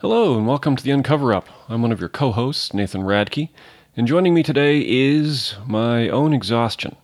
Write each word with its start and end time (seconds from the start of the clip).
Hello, 0.00 0.34
and 0.34 0.46
welcome 0.46 0.76
to 0.76 0.82
the 0.82 0.92
Uncover 0.92 1.34
Up. 1.34 1.46
I'm 1.68 1.82
one 1.82 1.92
of 1.92 2.00
your 2.00 2.08
co 2.08 2.32
hosts, 2.32 2.72
Nathan 2.72 3.02
Radke, 3.02 3.50
and 3.94 4.08
joining 4.08 4.32
me 4.32 4.42
today 4.42 4.80
is 4.80 5.56
my 5.66 6.08
own 6.08 6.32
exhaustion. 6.32 6.96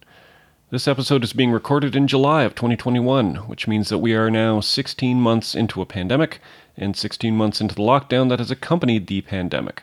This 0.71 0.89
episode 0.89 1.23
is 1.23 1.35
being 1.35 1.51
recorded 1.51 1.95
in 1.95 2.09
July 2.09 2.45
of 2.45 2.55
2021, 2.55 3.35
which 3.49 3.69
means 3.69 3.91
that 3.91 3.99
we 3.99 4.15
are 4.15 4.31
now 4.31 4.61
16 4.61 5.21
months 5.21 5.55
into 5.55 5.83
a 5.83 5.87
pandemic 5.87 6.41
and 6.75 6.97
16 6.97 7.37
months 7.37 7.61
into 7.61 7.75
the 7.75 7.83
lockdown 7.83 8.31
that 8.31 8.39
has 8.39 8.51
accompanied 8.51 9.09
the 9.09 9.21
pandemic. 9.21 9.83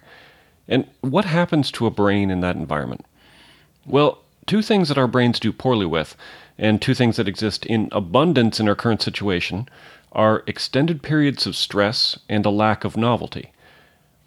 And 0.67 0.87
what 1.01 1.25
happens 1.25 1.69
to 1.73 1.85
a 1.85 1.91
brain 1.91 2.31
in 2.31 2.41
that 2.41 2.55
environment? 2.55 3.05
Well, 3.85 4.23
two 4.47 4.63
things 4.63 4.87
that 4.89 4.97
our 4.97 5.07
brains 5.07 5.39
do 5.39 5.53
poorly 5.53 5.85
with, 5.85 6.17
and 6.57 6.81
two 6.81 6.95
things 6.95 7.17
that 7.17 7.27
exist 7.27 7.63
in 7.67 7.89
abundance 7.91 8.59
in 8.59 8.67
our 8.67 8.73
current 8.73 9.03
situation, 9.03 9.69
are 10.13 10.43
extended 10.47 11.03
periods 11.03 11.45
of 11.45 11.55
stress 11.55 12.17
and 12.29 12.45
a 12.45 12.49
lack 12.49 12.83
of 12.83 12.95
novelty. 12.95 13.51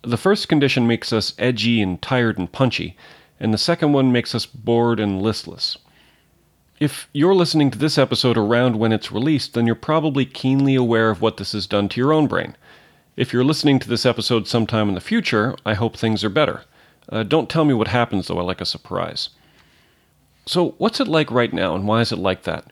The 0.02 0.16
first 0.16 0.48
condition 0.48 0.86
makes 0.86 1.12
us 1.12 1.34
edgy 1.38 1.80
and 1.80 2.00
tired 2.00 2.38
and 2.38 2.50
punchy, 2.50 2.96
and 3.40 3.52
the 3.52 3.58
second 3.58 3.92
one 3.92 4.12
makes 4.12 4.34
us 4.34 4.46
bored 4.46 5.00
and 5.00 5.22
listless. 5.22 5.78
If 6.78 7.08
you're 7.12 7.34
listening 7.34 7.70
to 7.70 7.78
this 7.78 7.96
episode 7.96 8.36
around 8.36 8.76
when 8.76 8.92
it's 8.92 9.10
released, 9.10 9.54
then 9.54 9.66
you're 9.66 9.74
probably 9.74 10.26
keenly 10.26 10.74
aware 10.74 11.08
of 11.10 11.22
what 11.22 11.38
this 11.38 11.52
has 11.52 11.66
done 11.66 11.88
to 11.88 12.00
your 12.00 12.12
own 12.12 12.26
brain. 12.26 12.56
If 13.16 13.32
you're 13.32 13.44
listening 13.44 13.78
to 13.78 13.88
this 13.88 14.04
episode 14.04 14.46
sometime 14.46 14.90
in 14.90 14.94
the 14.94 15.00
future, 15.00 15.56
I 15.64 15.72
hope 15.72 15.96
things 15.96 16.22
are 16.22 16.28
better. 16.28 16.64
Uh, 17.08 17.22
don't 17.22 17.48
tell 17.48 17.64
me 17.64 17.72
what 17.72 17.88
happens, 17.88 18.28
though, 18.28 18.38
I 18.38 18.42
like 18.42 18.60
a 18.60 18.66
surprise. 18.66 19.30
So, 20.44 20.74
what's 20.78 21.00
it 21.00 21.08
like 21.08 21.30
right 21.30 21.52
now, 21.52 21.74
and 21.74 21.88
why 21.88 22.02
is 22.02 22.12
it 22.12 22.18
like 22.18 22.42
that? 22.42 22.66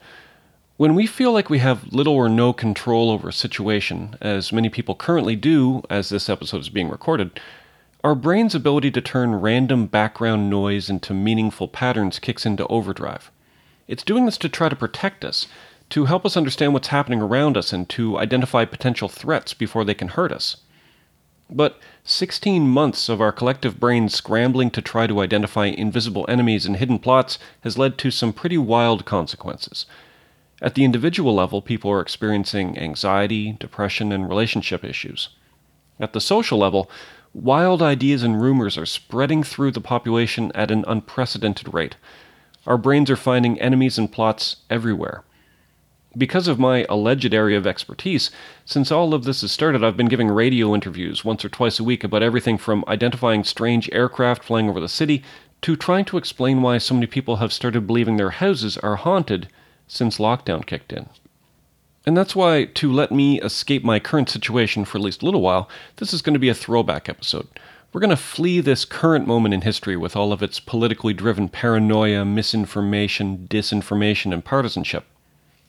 When 0.76 0.96
we 0.96 1.06
feel 1.06 1.30
like 1.30 1.48
we 1.48 1.60
have 1.60 1.92
little 1.92 2.14
or 2.14 2.28
no 2.28 2.52
control 2.52 3.08
over 3.08 3.28
a 3.28 3.32
situation, 3.32 4.16
as 4.20 4.52
many 4.52 4.68
people 4.68 4.96
currently 4.96 5.36
do 5.36 5.84
as 5.88 6.08
this 6.08 6.28
episode 6.28 6.62
is 6.62 6.68
being 6.68 6.88
recorded, 6.88 7.38
our 8.02 8.16
brain's 8.16 8.56
ability 8.56 8.90
to 8.90 9.00
turn 9.00 9.36
random 9.36 9.86
background 9.86 10.50
noise 10.50 10.90
into 10.90 11.14
meaningful 11.14 11.68
patterns 11.68 12.18
kicks 12.18 12.44
into 12.44 12.66
overdrive. 12.66 13.30
It's 13.86 14.02
doing 14.02 14.26
this 14.26 14.36
to 14.38 14.48
try 14.48 14.68
to 14.68 14.74
protect 14.74 15.24
us, 15.24 15.46
to 15.90 16.06
help 16.06 16.26
us 16.26 16.36
understand 16.36 16.72
what's 16.72 16.88
happening 16.88 17.22
around 17.22 17.56
us, 17.56 17.72
and 17.72 17.88
to 17.90 18.18
identify 18.18 18.64
potential 18.64 19.08
threats 19.08 19.54
before 19.54 19.84
they 19.84 19.94
can 19.94 20.08
hurt 20.08 20.32
us. 20.32 20.56
But 21.48 21.78
16 22.02 22.66
months 22.66 23.08
of 23.08 23.20
our 23.20 23.30
collective 23.30 23.78
brains 23.78 24.12
scrambling 24.16 24.72
to 24.72 24.82
try 24.82 25.06
to 25.06 25.20
identify 25.20 25.66
invisible 25.66 26.26
enemies 26.28 26.66
and 26.66 26.78
hidden 26.78 26.98
plots 26.98 27.38
has 27.60 27.78
led 27.78 27.96
to 27.98 28.10
some 28.10 28.32
pretty 28.32 28.58
wild 28.58 29.04
consequences. 29.04 29.86
At 30.62 30.74
the 30.74 30.84
individual 30.84 31.34
level, 31.34 31.60
people 31.60 31.90
are 31.90 32.00
experiencing 32.00 32.78
anxiety, 32.78 33.56
depression, 33.58 34.12
and 34.12 34.28
relationship 34.28 34.84
issues. 34.84 35.30
At 35.98 36.12
the 36.12 36.20
social 36.20 36.58
level, 36.58 36.90
wild 37.32 37.82
ideas 37.82 38.22
and 38.22 38.40
rumors 38.40 38.78
are 38.78 38.86
spreading 38.86 39.42
through 39.42 39.72
the 39.72 39.80
population 39.80 40.52
at 40.54 40.70
an 40.70 40.84
unprecedented 40.86 41.74
rate. 41.74 41.96
Our 42.66 42.78
brains 42.78 43.10
are 43.10 43.16
finding 43.16 43.60
enemies 43.60 43.98
and 43.98 44.10
plots 44.10 44.56
everywhere. 44.70 45.24
Because 46.16 46.46
of 46.46 46.60
my 46.60 46.86
alleged 46.88 47.34
area 47.34 47.58
of 47.58 47.66
expertise, 47.66 48.30
since 48.64 48.92
all 48.92 49.12
of 49.12 49.24
this 49.24 49.40
has 49.40 49.50
started, 49.50 49.82
I've 49.82 49.96
been 49.96 50.06
giving 50.06 50.28
radio 50.28 50.72
interviews 50.72 51.24
once 51.24 51.44
or 51.44 51.48
twice 51.48 51.80
a 51.80 51.84
week 51.84 52.04
about 52.04 52.22
everything 52.22 52.56
from 52.56 52.84
identifying 52.86 53.42
strange 53.42 53.90
aircraft 53.92 54.44
flying 54.44 54.68
over 54.68 54.78
the 54.78 54.88
city 54.88 55.24
to 55.62 55.74
trying 55.74 56.04
to 56.04 56.16
explain 56.16 56.62
why 56.62 56.78
so 56.78 56.94
many 56.94 57.06
people 57.06 57.36
have 57.36 57.52
started 57.52 57.88
believing 57.88 58.16
their 58.16 58.30
houses 58.30 58.78
are 58.78 58.96
haunted 58.96 59.48
since 59.86 60.18
lockdown 60.18 60.64
kicked 60.64 60.92
in. 60.92 61.08
And 62.06 62.16
that's 62.16 62.36
why, 62.36 62.66
to 62.66 62.92
let 62.92 63.10
me 63.10 63.40
escape 63.40 63.82
my 63.82 63.98
current 63.98 64.28
situation 64.28 64.84
for 64.84 64.98
at 64.98 65.04
least 65.04 65.22
a 65.22 65.24
little 65.24 65.40
while, 65.40 65.68
this 65.96 66.12
is 66.12 66.20
going 66.20 66.34
to 66.34 66.40
be 66.40 66.50
a 66.50 66.54
throwback 66.54 67.08
episode. 67.08 67.48
We're 67.92 68.00
going 68.00 68.10
to 68.10 68.16
flee 68.16 68.60
this 68.60 68.84
current 68.84 69.26
moment 69.26 69.54
in 69.54 69.60
history 69.62 69.96
with 69.96 70.16
all 70.16 70.32
of 70.32 70.42
its 70.42 70.60
politically 70.60 71.14
driven 71.14 71.48
paranoia, 71.48 72.24
misinformation, 72.24 73.46
disinformation, 73.48 74.32
and 74.34 74.44
partisanship. 74.44 75.04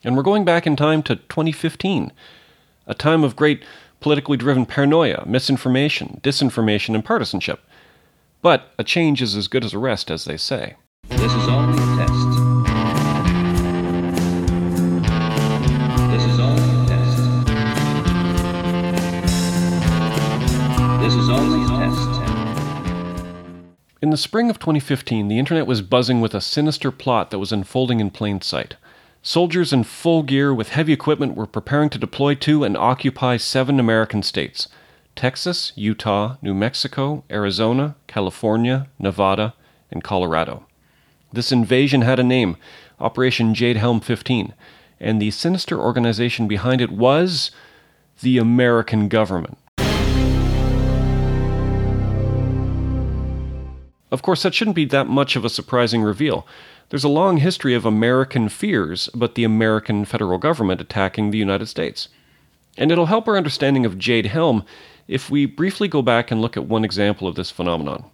And 0.04 0.18
we're 0.18 0.24
going 0.24 0.44
back 0.44 0.68
in 0.68 0.76
time 0.76 1.04
to 1.04 1.16
2015, 1.16 2.12
a 2.88 2.94
time 2.94 3.24
of 3.24 3.36
great 3.36 3.64
politically 4.02 4.38
driven 4.38 4.66
paranoia, 4.66 5.24
misinformation, 5.26 6.20
disinformation, 6.24 6.96
and 6.96 7.06
partisanship. 7.06 7.62
But 8.42 8.72
a 8.78 8.84
change 8.84 9.22
is 9.22 9.36
as 9.36 9.48
good 9.48 9.64
as 9.64 9.74
a 9.74 9.80
rest, 9.80 10.12
as 10.12 10.26
they 10.26 10.38
say. 10.38 10.76
This 11.10 11.34
is 11.34 11.48
only 11.48 11.85
the 24.16 24.22
spring 24.22 24.50
of 24.50 24.60
2015, 24.60 25.28
the 25.28 25.38
internet 25.38 25.68
was 25.68 25.82
buzzing 25.82 26.22
with 26.22 26.34
a 26.34 26.40
sinister 26.40 26.90
plot 26.90 27.32
that 27.32 27.40
was 27.40 27.52
unfolding 27.52 28.00
in 28.00 28.10
plain 28.10 28.40
sight. 28.40 28.78
Soldiers 29.22 29.74
in 29.74 29.84
full 29.84 30.24
gear 30.24 30.54
with 30.54 30.70
heavy 30.70 30.94
equipment 30.94 31.36
were 31.36 31.46
preparing 31.46 31.90
to 31.90 31.98
deploy 31.98 32.34
to 32.36 32.64
and 32.64 32.78
occupy 32.78 33.36
seven 33.36 33.78
American 33.78 34.24
states 34.24 34.70
Texas, 35.18 35.74
Utah, 35.76 36.38
New 36.42 36.54
Mexico, 36.54 37.26
Arizona, 37.30 37.98
California, 38.08 38.88
Nevada, 38.98 39.54
and 39.92 40.02
Colorado. 40.02 40.66
This 41.34 41.52
invasion 41.52 42.02
had 42.02 42.18
a 42.18 42.24
name 42.24 42.56
Operation 43.02 43.54
Jade 43.54 43.76
Helm 43.76 44.00
15, 44.00 44.54
and 44.98 45.22
the 45.22 45.32
sinister 45.32 45.78
organization 45.78 46.48
behind 46.48 46.80
it 46.80 46.90
was 46.90 47.52
the 48.22 48.38
American 48.38 49.10
government. 49.10 49.58
Of 54.16 54.22
course, 54.22 54.44
that 54.44 54.54
shouldn't 54.54 54.78
be 54.78 54.86
that 54.86 55.10
much 55.10 55.36
of 55.36 55.44
a 55.44 55.50
surprising 55.50 56.02
reveal. 56.02 56.48
There's 56.88 57.04
a 57.04 57.10
long 57.10 57.36
history 57.36 57.74
of 57.74 57.84
American 57.84 58.48
fears 58.48 59.10
about 59.14 59.36
the 59.36 59.44
American 59.44 60.06
federal 60.06 60.38
government 60.38 60.80
attacking 60.80 61.32
the 61.32 61.38
United 61.38 61.66
States. 61.66 62.08
And 62.78 62.94
it'll 62.94 63.08
help 63.08 63.28
our 63.28 63.36
understanding 63.36 63.86
of 63.86 63.98
Jade 63.98 64.28
Helm 64.28 64.64
if 65.10 65.30
we 65.30 65.46
briefly 65.46 65.90
go 65.90 66.02
back 66.02 66.32
and 66.32 66.42
look 66.42 66.56
at 66.56 66.66
one 66.66 66.86
example 66.86 67.28
of 67.28 67.36
this 67.36 67.52
phenomenon. 67.52 68.06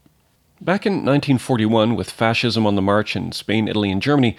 Back 0.59 0.87
in 0.87 0.93
1941, 1.05 1.95
with 1.95 2.09
fascism 2.09 2.65
on 2.65 2.73
the 2.73 2.81
march 2.81 3.15
in 3.15 3.31
Spain, 3.31 3.67
Italy, 3.67 3.91
and 3.91 4.01
Germany, 4.01 4.35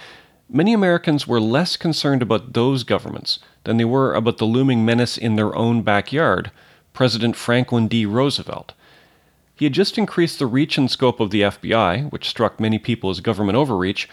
many 0.50 0.72
Americans 0.72 1.28
were 1.28 1.40
less 1.40 1.76
concerned 1.76 2.22
about 2.22 2.54
those 2.54 2.82
governments 2.82 3.38
than 3.62 3.76
they 3.76 3.84
were 3.84 4.14
about 4.14 4.38
the 4.38 4.46
looming 4.46 4.84
menace 4.84 5.16
in 5.16 5.36
their 5.36 5.54
own 5.54 5.82
backyard, 5.82 6.50
President 6.92 7.36
Franklin 7.36 7.86
D. 7.86 8.04
Roosevelt. 8.04 8.72
He 9.54 9.66
had 9.66 9.74
just 9.74 9.98
increased 9.98 10.38
the 10.38 10.46
reach 10.46 10.78
and 10.78 10.90
scope 10.90 11.20
of 11.20 11.30
the 11.30 11.42
FBI, 11.42 12.10
which 12.10 12.28
struck 12.28 12.58
many 12.58 12.78
people 12.78 13.10
as 13.10 13.20
government 13.20 13.56
overreach, 13.56 14.08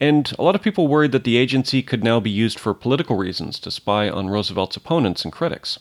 and 0.00 0.32
a 0.38 0.42
lot 0.42 0.54
of 0.54 0.62
people 0.62 0.88
worried 0.88 1.12
that 1.12 1.24
the 1.24 1.36
agency 1.36 1.82
could 1.82 2.04
now 2.04 2.20
be 2.20 2.30
used 2.30 2.58
for 2.58 2.72
political 2.72 3.16
reasons 3.16 3.58
to 3.60 3.70
spy 3.70 4.08
on 4.08 4.28
Roosevelt's 4.28 4.76
opponents 4.76 5.24
and 5.24 5.32
critics. 5.32 5.78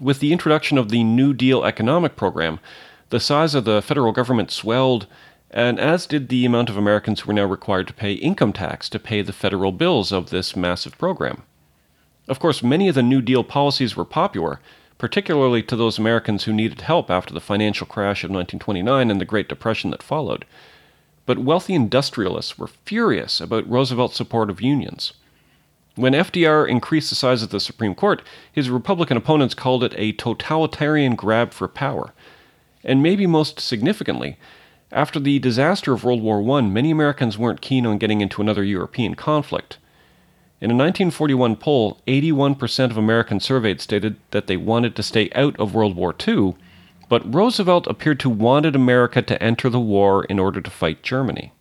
With 0.00 0.20
the 0.20 0.32
introduction 0.32 0.78
of 0.78 0.88
the 0.88 1.04
New 1.04 1.32
Deal 1.32 1.64
economic 1.64 2.16
program, 2.16 2.58
the 3.10 3.20
size 3.20 3.54
of 3.54 3.64
the 3.64 3.82
federal 3.82 4.12
government 4.12 4.50
swelled, 4.50 5.06
and 5.50 5.78
as 5.78 6.06
did 6.06 6.28
the 6.28 6.44
amount 6.44 6.68
of 6.68 6.76
Americans 6.76 7.20
who 7.20 7.28
were 7.28 7.34
now 7.34 7.44
required 7.44 7.86
to 7.88 7.94
pay 7.94 8.12
income 8.12 8.52
tax 8.52 8.88
to 8.90 8.98
pay 8.98 9.22
the 9.22 9.32
federal 9.32 9.72
bills 9.72 10.10
of 10.10 10.30
this 10.30 10.56
massive 10.56 10.98
program. 10.98 11.42
Of 12.28 12.40
course, 12.40 12.62
many 12.62 12.88
of 12.88 12.94
the 12.94 13.02
New 13.02 13.22
Deal 13.22 13.44
policies 13.44 13.96
were 13.96 14.04
popular, 14.04 14.60
particularly 14.98 15.62
to 15.62 15.76
those 15.76 15.98
Americans 15.98 16.44
who 16.44 16.52
needed 16.52 16.80
help 16.80 17.10
after 17.10 17.34
the 17.34 17.40
financial 17.40 17.86
crash 17.86 18.24
of 18.24 18.30
1929 18.30 19.10
and 19.10 19.20
the 19.20 19.24
Great 19.24 19.48
Depression 19.48 19.90
that 19.90 20.02
followed. 20.02 20.44
But 21.26 21.38
wealthy 21.38 21.74
industrialists 21.74 22.58
were 22.58 22.68
furious 22.68 23.40
about 23.40 23.68
Roosevelt's 23.68 24.16
support 24.16 24.48
of 24.48 24.62
unions. 24.62 25.12
When 25.96 26.12
FDR 26.12 26.68
increased 26.68 27.08
the 27.08 27.16
size 27.16 27.42
of 27.42 27.50
the 27.50 27.58
Supreme 27.58 27.94
Court, 27.94 28.22
his 28.52 28.70
Republican 28.70 29.16
opponents 29.16 29.54
called 29.54 29.82
it 29.82 29.94
a 29.96 30.12
totalitarian 30.12 31.14
grab 31.14 31.52
for 31.52 31.68
power. 31.68 32.12
And 32.84 33.02
maybe 33.02 33.26
most 33.26 33.60
significantly, 33.60 34.38
after 34.92 35.18
the 35.18 35.38
disaster 35.38 35.92
of 35.92 36.04
World 36.04 36.22
War 36.22 36.58
I, 36.58 36.60
many 36.60 36.90
Americans 36.90 37.38
weren't 37.38 37.60
keen 37.60 37.86
on 37.86 37.98
getting 37.98 38.20
into 38.20 38.40
another 38.40 38.62
European 38.62 39.14
conflict. 39.14 39.78
In 40.58 40.70
a 40.70 40.74
1941 40.74 41.56
poll, 41.56 42.00
81% 42.06 42.90
of 42.90 42.96
Americans 42.96 43.44
surveyed 43.44 43.80
stated 43.82 44.16
that 44.30 44.46
they 44.46 44.56
wanted 44.56 44.96
to 44.96 45.02
stay 45.02 45.30
out 45.34 45.54
of 45.60 45.74
World 45.74 45.94
War 45.94 46.14
II, 46.26 46.54
but 47.10 47.34
Roosevelt 47.34 47.86
appeared 47.86 48.18
to 48.20 48.30
wanted 48.30 48.74
America 48.74 49.20
to 49.20 49.42
enter 49.42 49.68
the 49.68 49.78
war 49.78 50.24
in 50.24 50.38
order 50.38 50.62
to 50.62 50.70
fight 50.70 51.02
Germany. 51.02 51.52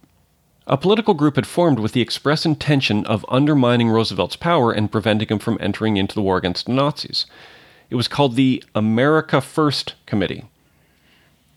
A 0.65 0.77
political 0.77 1.13
group 1.13 1.35
had 1.35 1.45
formed 1.45 1.77
with 1.77 1.91
the 1.91 2.01
express 2.01 2.45
intention 2.45 3.05
of 3.05 3.25
undermining 3.27 3.89
Roosevelt's 3.89 4.37
power 4.37 4.71
and 4.71 4.91
preventing 4.91 5.27
him 5.27 5.39
from 5.39 5.57
entering 5.59 5.97
into 5.97 6.15
the 6.15 6.21
war 6.21 6.37
against 6.37 6.65
the 6.65 6.71
Nazis. 6.71 7.25
It 7.89 7.95
was 7.95 8.07
called 8.07 8.35
the 8.35 8.63
America 8.73 9.41
First 9.41 9.95
Committee. 10.05 10.45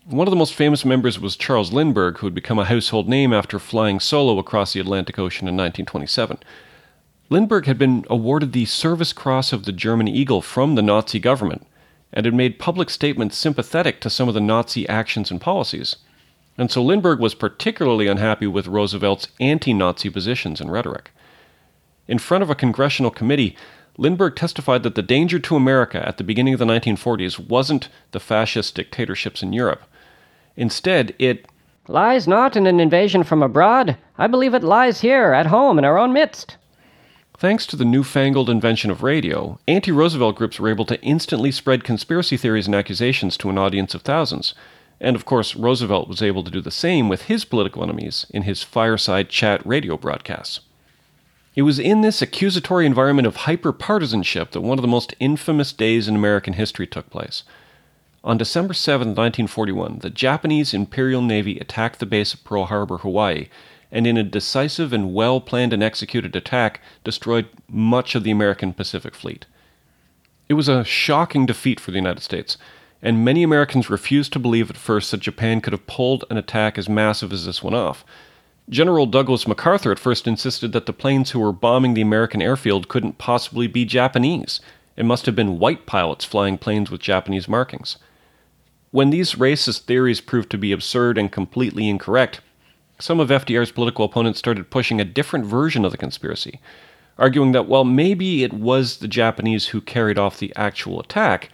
One 0.05 0.27
of 0.27 0.31
the 0.31 0.37
most 0.37 0.53
famous 0.53 0.83
members 0.83 1.19
was 1.19 1.37
Charles 1.37 1.71
Lindbergh, 1.71 2.17
who 2.17 2.27
had 2.27 2.35
become 2.35 2.59
a 2.59 2.65
household 2.65 3.07
name 3.07 3.31
after 3.31 3.59
flying 3.59 4.01
solo 4.01 4.37
across 4.39 4.73
the 4.73 4.79
Atlantic 4.81 5.17
Ocean 5.17 5.47
in 5.47 5.55
1927. 5.55 6.37
Lindbergh 7.31 7.67
had 7.67 7.77
been 7.77 8.05
awarded 8.09 8.53
the 8.53 8.65
Service 8.65 9.13
Cross 9.13 9.53
of 9.53 9.65
the 9.65 9.71
German 9.71 10.07
Eagle 10.07 10.41
from 10.41 10.73
the 10.73 10.81
Nazi 10.81 11.19
government, 11.19 11.67
and 12.11 12.25
had 12.25 12.33
made 12.33 12.57
public 12.57 12.89
statements 12.89 13.37
sympathetic 13.37 14.01
to 14.01 14.09
some 14.09 14.27
of 14.27 14.33
the 14.33 14.41
Nazi 14.41 14.89
actions 14.89 15.29
and 15.29 15.39
policies. 15.39 15.97
And 16.57 16.71
so 16.71 16.83
Lindbergh 16.83 17.19
was 17.19 17.35
particularly 17.35 18.07
unhappy 18.07 18.47
with 18.47 18.67
Roosevelt's 18.67 19.27
anti 19.39 19.73
Nazi 19.73 20.09
positions 20.09 20.59
and 20.59 20.71
rhetoric. 20.71 21.11
In 22.07 22.17
front 22.17 22.41
of 22.41 22.49
a 22.49 22.55
congressional 22.55 23.11
committee, 23.11 23.55
Lindbergh 23.95 24.35
testified 24.35 24.81
that 24.81 24.95
the 24.95 25.03
danger 25.03 25.37
to 25.37 25.55
America 25.55 26.05
at 26.07 26.17
the 26.17 26.23
beginning 26.23 26.55
of 26.55 26.59
the 26.59 26.65
1940s 26.65 27.37
wasn't 27.37 27.89
the 28.11 28.19
fascist 28.19 28.73
dictatorships 28.73 29.43
in 29.43 29.53
Europe. 29.53 29.83
Instead, 30.57 31.13
it 31.19 31.45
lies 31.87 32.27
not 32.27 32.55
in 32.55 32.65
an 32.65 32.79
invasion 32.79 33.23
from 33.23 33.43
abroad. 33.43 33.97
I 34.17 34.25
believe 34.25 34.55
it 34.55 34.63
lies 34.63 35.01
here, 35.01 35.33
at 35.33 35.45
home, 35.45 35.77
in 35.77 35.85
our 35.85 35.97
own 35.97 36.11
midst. 36.11 36.57
Thanks 37.39 37.65
to 37.67 37.77
the 37.77 37.85
newfangled 37.85 38.49
invention 38.49 38.91
of 38.91 39.01
radio, 39.01 39.59
anti 39.65 39.93
Roosevelt 39.93 40.35
groups 40.35 40.59
were 40.59 40.67
able 40.67 40.83
to 40.83 41.01
instantly 41.01 41.51
spread 41.51 41.85
conspiracy 41.85 42.35
theories 42.35 42.65
and 42.65 42.75
accusations 42.75 43.37
to 43.37 43.49
an 43.49 43.57
audience 43.57 43.95
of 43.95 44.01
thousands. 44.01 44.53
And 44.99 45.15
of 45.15 45.23
course, 45.23 45.55
Roosevelt 45.55 46.09
was 46.09 46.21
able 46.21 46.43
to 46.43 46.51
do 46.51 46.59
the 46.59 46.69
same 46.69 47.07
with 47.07 47.27
his 47.27 47.45
political 47.45 47.81
enemies 47.81 48.25
in 48.29 48.43
his 48.43 48.63
fireside 48.63 49.29
chat 49.29 49.65
radio 49.65 49.95
broadcasts. 49.95 50.59
It 51.55 51.61
was 51.61 51.79
in 51.79 52.01
this 52.01 52.21
accusatory 52.21 52.85
environment 52.85 53.25
of 53.25 53.37
hyperpartisanship 53.37 54.51
that 54.51 54.59
one 54.59 54.77
of 54.77 54.81
the 54.81 54.89
most 54.89 55.15
infamous 55.21 55.71
days 55.71 56.09
in 56.09 56.17
American 56.17 56.55
history 56.55 56.87
took 56.87 57.09
place. 57.09 57.43
On 58.21 58.37
December 58.37 58.73
7, 58.73 59.07
1941, 59.11 59.99
the 59.99 60.09
Japanese 60.09 60.73
Imperial 60.73 61.21
Navy 61.21 61.57
attacked 61.57 61.99
the 61.99 62.05
base 62.05 62.33
of 62.33 62.43
Pearl 62.43 62.65
Harbor, 62.65 62.97
Hawaii, 62.97 63.47
and 63.91 64.05
in 64.05 64.17
a 64.17 64.23
decisive 64.23 64.93
and 64.93 65.13
well 65.13 65.41
planned 65.41 65.73
and 65.73 65.83
executed 65.83 66.35
attack, 66.35 66.81
destroyed 67.03 67.47
much 67.67 68.15
of 68.15 68.23
the 68.23 68.31
American 68.31 68.73
Pacific 68.73 69.15
Fleet. 69.15 69.45
It 70.47 70.53
was 70.55 70.67
a 70.67 70.83
shocking 70.83 71.45
defeat 71.45 71.79
for 71.79 71.91
the 71.91 71.97
United 71.97 72.21
States, 72.21 72.57
and 73.01 73.23
many 73.23 73.43
Americans 73.43 73.89
refused 73.89 74.33
to 74.33 74.39
believe 74.39 74.69
at 74.69 74.77
first 74.77 75.11
that 75.11 75.21
Japan 75.21 75.61
could 75.61 75.73
have 75.73 75.87
pulled 75.87 76.25
an 76.29 76.37
attack 76.37 76.77
as 76.77 76.89
massive 76.89 77.31
as 77.31 77.45
this 77.45 77.63
one 77.63 77.73
off. 77.73 78.03
General 78.69 79.07
Douglas 79.07 79.47
MacArthur 79.47 79.91
at 79.91 79.99
first 79.99 80.27
insisted 80.27 80.73
that 80.73 80.85
the 80.85 80.93
planes 80.93 81.31
who 81.31 81.39
were 81.39 81.51
bombing 81.51 81.95
the 81.95 82.01
American 82.01 82.41
airfield 82.41 82.87
couldn't 82.87 83.17
possibly 83.17 83.67
be 83.67 83.85
Japanese. 83.85 84.59
It 84.95 85.05
must 85.05 85.25
have 85.25 85.35
been 85.35 85.59
white 85.59 85.85
pilots 85.85 86.25
flying 86.25 86.57
planes 86.57 86.91
with 86.91 87.01
Japanese 87.01 87.47
markings. 87.47 87.97
When 88.91 89.09
these 89.11 89.35
racist 89.35 89.81
theories 89.81 90.21
proved 90.21 90.49
to 90.51 90.57
be 90.57 90.71
absurd 90.71 91.17
and 91.17 91.31
completely 91.31 91.89
incorrect, 91.89 92.41
some 92.99 93.19
of 93.19 93.29
FDR's 93.29 93.71
political 93.71 94.05
opponents 94.05 94.39
started 94.39 94.69
pushing 94.69 94.99
a 94.99 95.05
different 95.05 95.45
version 95.45 95.85
of 95.85 95.91
the 95.91 95.97
conspiracy, 95.97 96.59
arguing 97.17 97.53
that 97.53 97.67
while 97.67 97.85
maybe 97.85 98.43
it 98.43 98.53
was 98.53 98.97
the 98.97 99.07
Japanese 99.07 99.67
who 99.67 99.81
carried 99.81 100.19
off 100.19 100.37
the 100.37 100.53
actual 100.55 100.99
attack, 100.99 101.49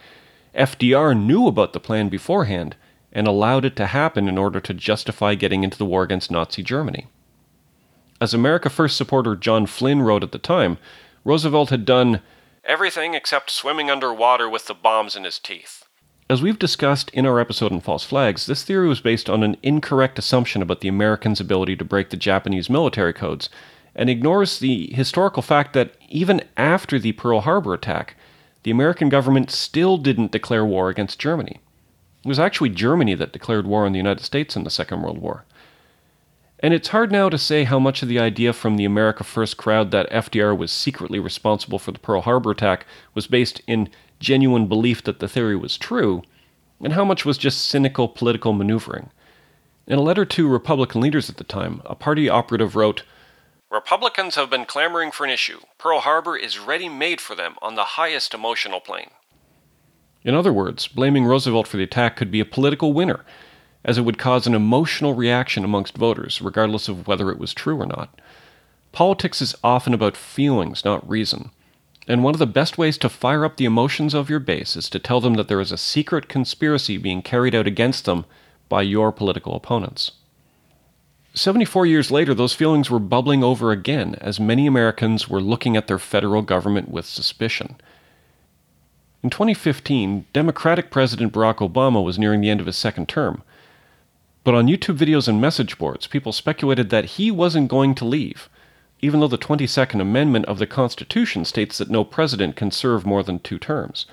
FDR 0.54 1.18
knew 1.18 1.46
about 1.46 1.72
the 1.72 1.80
plan 1.80 2.08
beforehand 2.08 2.76
and 3.12 3.26
allowed 3.26 3.64
it 3.64 3.76
to 3.76 3.86
happen 3.86 4.28
in 4.28 4.36
order 4.36 4.60
to 4.60 4.74
justify 4.74 5.34
getting 5.34 5.64
into 5.64 5.78
the 5.78 5.86
war 5.86 6.02
against 6.02 6.30
Nazi 6.30 6.62
Germany. 6.62 7.06
As 8.20 8.34
America 8.34 8.68
First 8.68 8.96
supporter 8.96 9.36
John 9.36 9.66
Flynn 9.66 10.02
wrote 10.02 10.22
at 10.22 10.32
the 10.32 10.38
time, 10.38 10.78
Roosevelt 11.24 11.70
had 11.70 11.84
done 11.84 12.20
everything 12.64 13.14
except 13.14 13.50
swimming 13.50 13.90
underwater 13.90 14.48
with 14.48 14.66
the 14.66 14.74
bombs 14.74 15.16
in 15.16 15.24
his 15.24 15.38
teeth. 15.38 15.85
As 16.28 16.42
we've 16.42 16.58
discussed 16.58 17.10
in 17.10 17.24
our 17.24 17.38
episode 17.38 17.70
on 17.70 17.80
false 17.80 18.02
flags, 18.02 18.46
this 18.46 18.64
theory 18.64 18.88
was 18.88 19.00
based 19.00 19.30
on 19.30 19.44
an 19.44 19.56
incorrect 19.62 20.18
assumption 20.18 20.60
about 20.60 20.80
the 20.80 20.88
Americans' 20.88 21.38
ability 21.38 21.76
to 21.76 21.84
break 21.84 22.10
the 22.10 22.16
Japanese 22.16 22.68
military 22.68 23.12
codes, 23.12 23.48
and 23.94 24.10
ignores 24.10 24.58
the 24.58 24.92
historical 24.92 25.40
fact 25.40 25.72
that 25.74 25.94
even 26.08 26.42
after 26.56 26.98
the 26.98 27.12
Pearl 27.12 27.42
Harbor 27.42 27.74
attack, 27.74 28.16
the 28.64 28.72
American 28.72 29.08
government 29.08 29.52
still 29.52 29.98
didn't 29.98 30.32
declare 30.32 30.64
war 30.64 30.88
against 30.88 31.20
Germany. 31.20 31.60
It 32.24 32.28
was 32.28 32.40
actually 32.40 32.70
Germany 32.70 33.14
that 33.14 33.32
declared 33.32 33.68
war 33.68 33.86
on 33.86 33.92
the 33.92 33.98
United 33.98 34.24
States 34.24 34.56
in 34.56 34.64
the 34.64 34.70
Second 34.70 35.02
World 35.02 35.18
War. 35.18 35.44
And 36.58 36.74
it's 36.74 36.88
hard 36.88 37.12
now 37.12 37.28
to 37.28 37.38
say 37.38 37.62
how 37.62 37.78
much 37.78 38.02
of 38.02 38.08
the 38.08 38.18
idea 38.18 38.52
from 38.52 38.76
the 38.76 38.84
America 38.84 39.22
First 39.22 39.56
crowd 39.56 39.92
that 39.92 40.10
FDR 40.10 40.58
was 40.58 40.72
secretly 40.72 41.20
responsible 41.20 41.78
for 41.78 41.92
the 41.92 42.00
Pearl 42.00 42.22
Harbor 42.22 42.50
attack 42.50 42.84
was 43.14 43.28
based 43.28 43.60
in 43.68 43.88
genuine 44.20 44.66
belief 44.66 45.02
that 45.04 45.18
the 45.18 45.28
theory 45.28 45.56
was 45.56 45.76
true, 45.78 46.22
and 46.80 46.92
how 46.92 47.04
much 47.04 47.24
was 47.24 47.38
just 47.38 47.66
cynical 47.66 48.08
political 48.08 48.52
maneuvering. 48.52 49.10
In 49.86 49.98
a 49.98 50.02
letter 50.02 50.24
to 50.24 50.48
Republican 50.48 51.00
leaders 51.00 51.30
at 51.30 51.36
the 51.36 51.44
time, 51.44 51.80
a 51.84 51.94
party 51.94 52.28
operative 52.28 52.74
wrote 52.76 53.02
Republicans 53.70 54.36
have 54.36 54.48
been 54.48 54.64
clamoring 54.64 55.10
for 55.10 55.24
an 55.24 55.30
issue. 55.30 55.60
Pearl 55.78 56.00
Harbor 56.00 56.36
is 56.36 56.58
ready 56.58 56.88
made 56.88 57.20
for 57.20 57.34
them 57.34 57.56
on 57.60 57.74
the 57.74 57.84
highest 57.84 58.32
emotional 58.32 58.80
plane. 58.80 59.10
In 60.22 60.34
other 60.34 60.52
words, 60.52 60.88
blaming 60.88 61.24
Roosevelt 61.24 61.66
for 61.68 61.76
the 61.76 61.82
attack 61.82 62.16
could 62.16 62.30
be 62.30 62.40
a 62.40 62.44
political 62.44 62.92
winner, 62.92 63.24
as 63.84 63.98
it 63.98 64.02
would 64.02 64.18
cause 64.18 64.46
an 64.46 64.54
emotional 64.54 65.14
reaction 65.14 65.64
amongst 65.64 65.96
voters, 65.96 66.40
regardless 66.40 66.88
of 66.88 67.06
whether 67.06 67.30
it 67.30 67.38
was 67.38 67.54
true 67.54 67.80
or 67.80 67.86
not. 67.86 68.20
Politics 68.92 69.42
is 69.42 69.54
often 69.62 69.94
about 69.94 70.16
feelings, 70.16 70.84
not 70.84 71.08
reason. 71.08 71.50
And 72.08 72.22
one 72.22 72.34
of 72.34 72.38
the 72.38 72.46
best 72.46 72.78
ways 72.78 72.96
to 72.98 73.08
fire 73.08 73.44
up 73.44 73.56
the 73.56 73.64
emotions 73.64 74.14
of 74.14 74.30
your 74.30 74.38
base 74.38 74.76
is 74.76 74.88
to 74.90 74.98
tell 74.98 75.20
them 75.20 75.34
that 75.34 75.48
there 75.48 75.60
is 75.60 75.72
a 75.72 75.78
secret 75.78 76.28
conspiracy 76.28 76.98
being 76.98 77.20
carried 77.20 77.54
out 77.54 77.66
against 77.66 78.04
them 78.04 78.24
by 78.68 78.82
your 78.82 79.10
political 79.10 79.54
opponents. 79.54 80.12
74 81.34 81.84
years 81.84 82.10
later, 82.10 82.32
those 82.32 82.54
feelings 82.54 82.90
were 82.90 82.98
bubbling 82.98 83.44
over 83.44 83.70
again 83.70 84.16
as 84.20 84.40
many 84.40 84.66
Americans 84.66 85.28
were 85.28 85.40
looking 85.40 85.76
at 85.76 85.86
their 85.86 85.98
federal 85.98 86.42
government 86.42 86.90
with 86.90 87.04
suspicion. 87.04 87.76
In 89.22 89.28
2015, 89.28 90.26
Democratic 90.32 90.90
President 90.90 91.32
Barack 91.32 91.56
Obama 91.56 92.02
was 92.02 92.18
nearing 92.18 92.40
the 92.40 92.48
end 92.48 92.60
of 92.60 92.66
his 92.66 92.76
second 92.76 93.08
term. 93.08 93.42
But 94.44 94.54
on 94.54 94.68
YouTube 94.68 94.96
videos 94.96 95.26
and 95.26 95.40
message 95.40 95.76
boards, 95.76 96.06
people 96.06 96.32
speculated 96.32 96.88
that 96.90 97.16
he 97.16 97.30
wasn't 97.32 97.68
going 97.68 97.96
to 97.96 98.04
leave 98.04 98.48
even 99.00 99.20
though 99.20 99.28
the 99.28 99.38
22nd 99.38 100.00
Amendment 100.00 100.46
of 100.46 100.58
the 100.58 100.66
Constitution 100.66 101.44
states 101.44 101.78
that 101.78 101.90
no 101.90 102.04
president 102.04 102.56
can 102.56 102.70
serve 102.70 103.06
more 103.06 103.22
than 103.22 103.38
two 103.38 103.58
terms. 103.58 104.06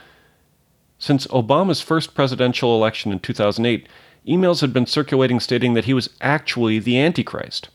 Since 0.98 1.28
Obama's 1.28 1.82
first 1.82 2.14
presidential 2.14 2.76
election 2.76 3.12
in 3.12 3.20
2008, 3.20 3.88
emails 4.28 4.62
had 4.62 4.74
been 4.74 4.86
circulating 4.86 5.40
stating 5.40 5.74
that 5.74 5.86
he 5.86 5.94
was 5.94 6.10
actually 6.22 6.80
the 6.80 7.00
Antichrist, 7.00 7.70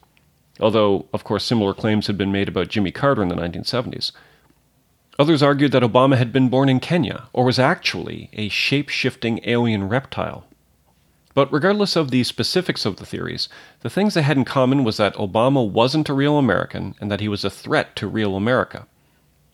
although, 0.60 1.06
of 1.12 1.24
course, 1.24 1.44
similar 1.44 1.74
claims 1.74 2.06
had 2.06 2.16
been 2.16 2.32
made 2.32 2.48
about 2.48 2.68
Jimmy 2.68 2.90
Carter 2.90 3.22
in 3.22 3.28
the 3.28 3.34
1970s. 3.34 4.12
Others 5.18 5.42
argued 5.42 5.72
that 5.72 5.82
Obama 5.82 6.16
had 6.16 6.32
been 6.32 6.48
born 6.48 6.68
in 6.68 6.80
Kenya, 6.80 7.28
or 7.32 7.44
was 7.44 7.58
actually 7.58 8.30
a 8.32 8.48
shape 8.48 8.88
shifting 8.88 9.40
alien 9.44 9.88
reptile. 9.88 10.47
But 11.38 11.52
regardless 11.52 11.94
of 11.94 12.10
the 12.10 12.24
specifics 12.24 12.84
of 12.84 12.96
the 12.96 13.06
theories, 13.06 13.48
the 13.82 13.88
things 13.88 14.14
they 14.14 14.22
had 14.22 14.36
in 14.36 14.44
common 14.44 14.82
was 14.82 14.96
that 14.96 15.14
Obama 15.14 15.64
wasn't 15.64 16.08
a 16.08 16.12
real 16.12 16.36
American 16.36 16.96
and 17.00 17.12
that 17.12 17.20
he 17.20 17.28
was 17.28 17.44
a 17.44 17.48
threat 17.48 17.94
to 17.94 18.08
real 18.08 18.34
America. 18.34 18.88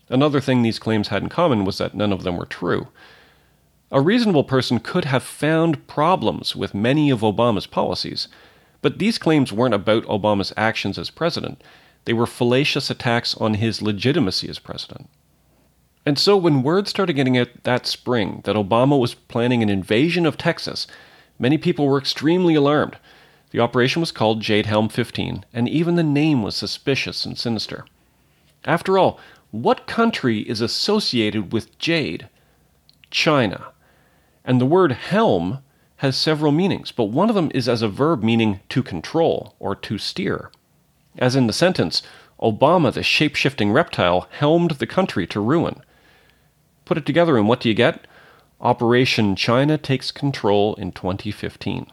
Another 0.09 0.41
thing 0.41 0.63
these 0.63 0.79
claims 0.79 1.09
had 1.09 1.23
in 1.23 1.29
common 1.29 1.67
was 1.67 1.77
that 1.77 1.95
none 1.95 2.11
of 2.11 2.23
them 2.23 2.39
were 2.39 2.47
true. 2.47 2.89
A 3.93 4.01
reasonable 4.01 4.45
person 4.45 4.81
could 4.81 5.05
have 5.05 5.23
found 5.23 5.87
problems 5.87 6.57
with 6.57 6.73
many 6.73 7.11
of 7.11 7.21
Obama's 7.21 7.67
policies, 7.67 8.29
but 8.81 8.99
these 8.99 9.19
claims 9.19 9.53
weren't 9.53 9.75
about 9.75 10.07
Obama's 10.07 10.55
actions 10.57 10.97
as 10.97 11.11
president. 11.11 11.63
They 12.07 12.15
were 12.15 12.25
fallacious 12.25 12.89
attacks 12.89 13.37
on 13.37 13.53
his 13.53 13.83
legitimacy 13.83 14.49
as 14.49 14.59
president. 14.59 15.11
And 16.07 16.19
so, 16.19 16.35
when 16.35 16.63
word 16.63 16.89
started 16.89 17.13
getting 17.13 17.37
out 17.37 17.49
that 17.65 17.87
spring 17.87 18.41
that 18.45 18.57
Obama 18.57 18.99
was 18.99 19.13
planning 19.13 19.63
an 19.63 19.69
invasion 19.69 20.25
of 20.25 20.39
Texas, 20.39 20.87
Many 21.39 21.59
people 21.59 21.87
were 21.87 21.99
extremely 21.99 22.55
alarmed. 22.55 22.97
The 23.51 23.61
operation 23.61 24.01
was 24.01 24.13
called 24.13 24.41
Jade 24.41 24.67
Helm 24.67 24.89
15, 24.89 25.45
and 25.53 25.69
even 25.69 25.95
the 25.95 26.03
name 26.03 26.43
was 26.43 26.57
suspicious 26.57 27.25
and 27.25 27.39
sinister. 27.39 27.85
After 28.65 28.99
all, 28.99 29.19
what 29.51 29.87
country 29.87 30.41
is 30.41 30.61
associated 30.61 31.53
with 31.53 31.79
jade? 31.79 32.29
China. 33.11 33.67
And 34.45 34.61
the 34.61 34.67
word 34.67 34.93
helm 34.93 35.61
has 35.99 36.17
several 36.17 36.51
meanings, 36.51 36.91
but 36.91 37.05
one 37.05 37.29
of 37.29 37.35
them 37.35 37.51
is 37.55 37.69
as 37.69 37.81
a 37.81 37.89
verb 37.89 38.23
meaning 38.23 38.61
to 38.71 38.83
control 38.83 39.55
or 39.59 39.77
to 39.77 39.99
steer. 39.99 40.51
As 41.17 41.37
in 41.37 41.47
the 41.47 41.53
sentence, 41.53 42.03
Obama, 42.43 42.93
the 42.93 43.03
shape 43.03 43.37
shifting 43.37 43.71
reptile, 43.71 44.29
helmed 44.31 44.73
the 44.73 44.87
country 44.87 45.27
to 45.29 45.41
ruin. 45.41 45.81
Put 46.85 46.99
it 46.99 47.07
together, 47.07 47.37
and 47.37 47.49
what 47.49 47.61
do 47.61 47.69
you 47.69 47.75
get? 47.75 48.07
Operation 48.61 49.37
China 49.37 49.77
Takes 49.77 50.11
Control 50.11 50.75
in 50.77 50.93
2015. 50.93 51.87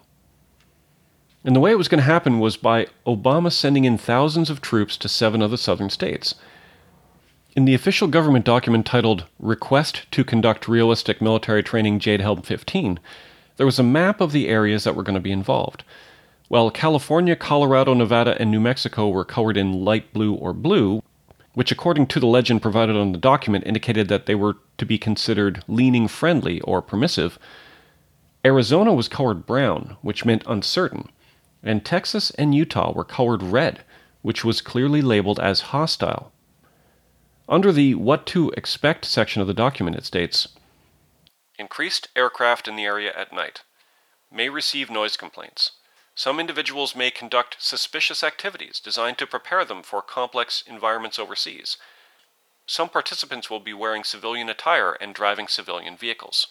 And 1.44 1.56
the 1.56 1.60
way 1.60 1.72
it 1.72 1.78
was 1.78 1.88
going 1.88 2.00
to 2.00 2.06
happen 2.06 2.40
was 2.40 2.56
by 2.56 2.88
Obama 3.06 3.52
sending 3.52 3.86
in 3.86 3.98
thousands 3.98 4.50
of 4.50 4.62
troops 4.62 4.96
to 4.98 5.10
seven 5.10 5.42
of 5.42 5.52
the 5.52 5.58
southern 5.58 5.90
states. 5.90 6.36
In 7.56 7.66
the 7.66 7.74
official 7.74 8.08
government 8.08 8.46
document 8.46 8.86
titled 8.86 9.26
Request 9.40 10.10
to 10.12 10.24
Conduct 10.24 10.68
Realistic 10.68 11.22
Military 11.22 11.64
Training 11.64 12.00
Jade 12.00 12.22
Helm 12.22 12.44
15, 12.44 13.00
there 13.58 13.66
was 13.66 13.80
a 13.80 13.84
map 13.84 14.22
of 14.22 14.32
the 14.32 14.48
areas 14.48 14.84
that 14.84 14.96
were 14.96 15.04
going 15.04 15.16
to 15.16 15.20
be 15.20 15.32
involved. 15.32 15.84
While 16.48 16.70
California, 16.72 17.36
Colorado, 17.36 17.94
Nevada, 17.94 18.40
and 18.40 18.52
New 18.52 18.60
Mexico 18.60 19.10
were 19.10 19.26
colored 19.26 19.58
in 19.58 19.86
light 19.86 20.14
blue 20.14 20.34
or 20.34 20.54
blue, 20.54 21.02
which, 21.54 21.72
according 21.72 22.08
to 22.08 22.20
the 22.20 22.28
legend 22.28 22.62
provided 22.62 22.96
on 22.96 23.12
the 23.12 23.18
document, 23.18 23.66
indicated 23.66 24.08
that 24.08 24.26
they 24.26 24.36
were 24.36 24.58
to 24.78 24.86
be 24.86 24.98
considered 24.98 25.64
leaning 25.68 26.08
friendly 26.08 26.62
or 26.62 26.82
permissive. 26.82 27.38
Arizona 28.46 28.94
was 28.94 29.08
colored 29.08 29.46
brown, 29.46 29.98
which 30.02 30.26
meant 30.26 30.44
uncertain, 30.48 31.10
and 31.64 31.86
Texas 31.86 32.32
and 32.32 32.56
Utah 32.56 32.94
were 32.94 33.04
colored 33.04 33.44
red, 33.44 33.84
which 34.22 34.46
was 34.46 34.62
clearly 34.62 35.02
labeled 35.02 35.40
as 35.40 35.62
hostile. 35.62 36.32
Under 37.50 37.72
the 37.72 37.96
What 37.96 38.26
to 38.28 38.52
Expect 38.56 39.06
section 39.06 39.42
of 39.42 39.48
the 39.48 39.54
document, 39.54 39.98
it 39.98 40.06
states 40.06 40.48
Increased 41.60 42.08
aircraft 42.16 42.68
in 42.68 42.76
the 42.76 42.86
area 42.86 43.12
at 43.16 43.34
night 43.34 43.62
may 44.32 44.50
receive 44.50 44.90
noise 44.90 45.18
complaints. 45.18 45.72
Some 46.16 46.40
individuals 46.40 46.96
may 46.96 47.10
conduct 47.10 47.58
suspicious 47.60 48.24
activities 48.24 48.80
designed 48.80 49.18
to 49.20 49.28
prepare 49.28 49.64
them 49.64 49.82
for 49.82 50.02
complex 50.02 50.64
environments 50.68 51.18
overseas. 51.18 51.78
Some 52.66 52.90
participants 52.90 53.50
will 53.50 53.60
be 53.60 53.74
wearing 53.74 54.04
civilian 54.04 54.50
attire 54.50 54.94
and 54.94 55.16
driving 55.16 55.48
civilian 55.48 55.96
vehicles. 55.96 56.48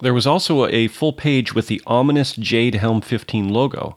There 0.00 0.14
was 0.14 0.26
also 0.26 0.66
a 0.66 0.88
full 0.88 1.12
page 1.12 1.54
with 1.54 1.68
the 1.68 1.82
ominous 1.86 2.32
Jade 2.32 2.74
Helm 2.74 3.00
15 3.00 3.48
logo, 3.48 3.96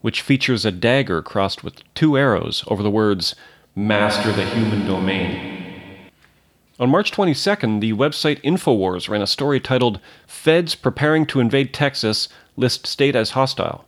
which 0.00 0.22
features 0.22 0.64
a 0.64 0.72
dagger 0.72 1.22
crossed 1.22 1.62
with 1.62 1.82
two 1.94 2.16
arrows 2.16 2.64
over 2.68 2.82
the 2.82 2.90
words, 2.90 3.34
Master 3.74 4.32
the 4.32 4.44
Human 4.44 4.86
Domain. 4.86 5.56
On 6.78 6.90
March 6.90 7.10
22nd, 7.10 7.80
the 7.80 7.92
website 7.92 8.42
InfoWars 8.42 9.08
ran 9.08 9.22
a 9.22 9.26
story 9.26 9.60
titled 9.60 10.00
Feds 10.26 10.74
Preparing 10.74 11.26
to 11.26 11.40
Invade 11.40 11.72
Texas 11.72 12.28
List 12.56 12.86
State 12.86 13.14
as 13.14 13.30
Hostile. 13.30 13.84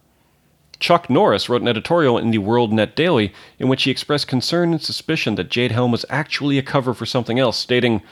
Chuck 0.78 1.10
Norris 1.10 1.48
wrote 1.48 1.62
an 1.62 1.68
editorial 1.68 2.18
in 2.18 2.30
the 2.30 2.38
World 2.38 2.72
Net 2.72 2.94
Daily 2.94 3.32
in 3.58 3.68
which 3.68 3.82
he 3.82 3.90
expressed 3.90 4.28
concern 4.28 4.72
and 4.72 4.82
suspicion 4.82 5.34
that 5.34 5.50
Jade 5.50 5.72
Helm 5.72 5.90
was 5.90 6.06
actually 6.08 6.58
a 6.58 6.62
cover 6.62 6.94
for 6.94 7.06
something 7.06 7.38
else, 7.38 7.58
stating, 7.58 8.02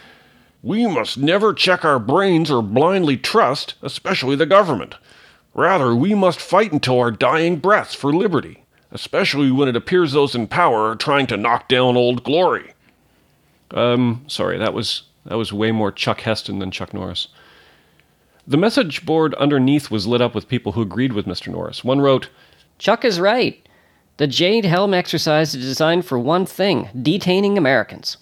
We 0.62 0.86
must 0.86 1.16
never 1.16 1.54
check 1.54 1.84
our 1.84 1.98
brains 1.98 2.50
or 2.50 2.62
blindly 2.62 3.16
trust, 3.16 3.74
especially 3.82 4.34
the 4.34 4.46
government. 4.46 4.96
Rather, 5.54 5.94
we 5.94 6.14
must 6.14 6.40
fight 6.40 6.72
until 6.72 6.98
our 6.98 7.10
dying 7.10 7.56
breaths 7.56 7.94
for 7.94 8.12
liberty, 8.12 8.64
especially 8.90 9.50
when 9.50 9.68
it 9.68 9.76
appears 9.76 10.12
those 10.12 10.34
in 10.34 10.48
power 10.48 10.90
are 10.90 10.96
trying 10.96 11.26
to 11.28 11.36
knock 11.36 11.68
down 11.68 11.96
old 11.96 12.24
glory. 12.24 12.72
Um, 13.70 14.24
sorry, 14.26 14.58
that 14.58 14.74
was 14.74 15.02
that 15.24 15.38
was 15.38 15.52
way 15.52 15.72
more 15.72 15.90
Chuck 15.90 16.20
Heston 16.20 16.58
than 16.58 16.70
Chuck 16.70 16.94
Norris. 16.94 17.28
The 18.48 18.56
message 18.56 19.04
board 19.04 19.34
underneath 19.34 19.90
was 19.90 20.06
lit 20.06 20.20
up 20.20 20.32
with 20.32 20.48
people 20.48 20.72
who 20.72 20.82
agreed 20.82 21.12
with 21.12 21.26
Mr. 21.26 21.48
Norris. 21.48 21.82
One 21.82 22.00
wrote, 22.00 22.28
Chuck 22.78 23.04
is 23.04 23.18
right. 23.18 23.60
The 24.18 24.28
Jade 24.28 24.64
Helm 24.64 24.94
exercise 24.94 25.52
is 25.52 25.64
designed 25.64 26.06
for 26.06 26.16
one 26.16 26.46
thing 26.46 26.88
detaining 27.02 27.58
Americans. 27.58 28.18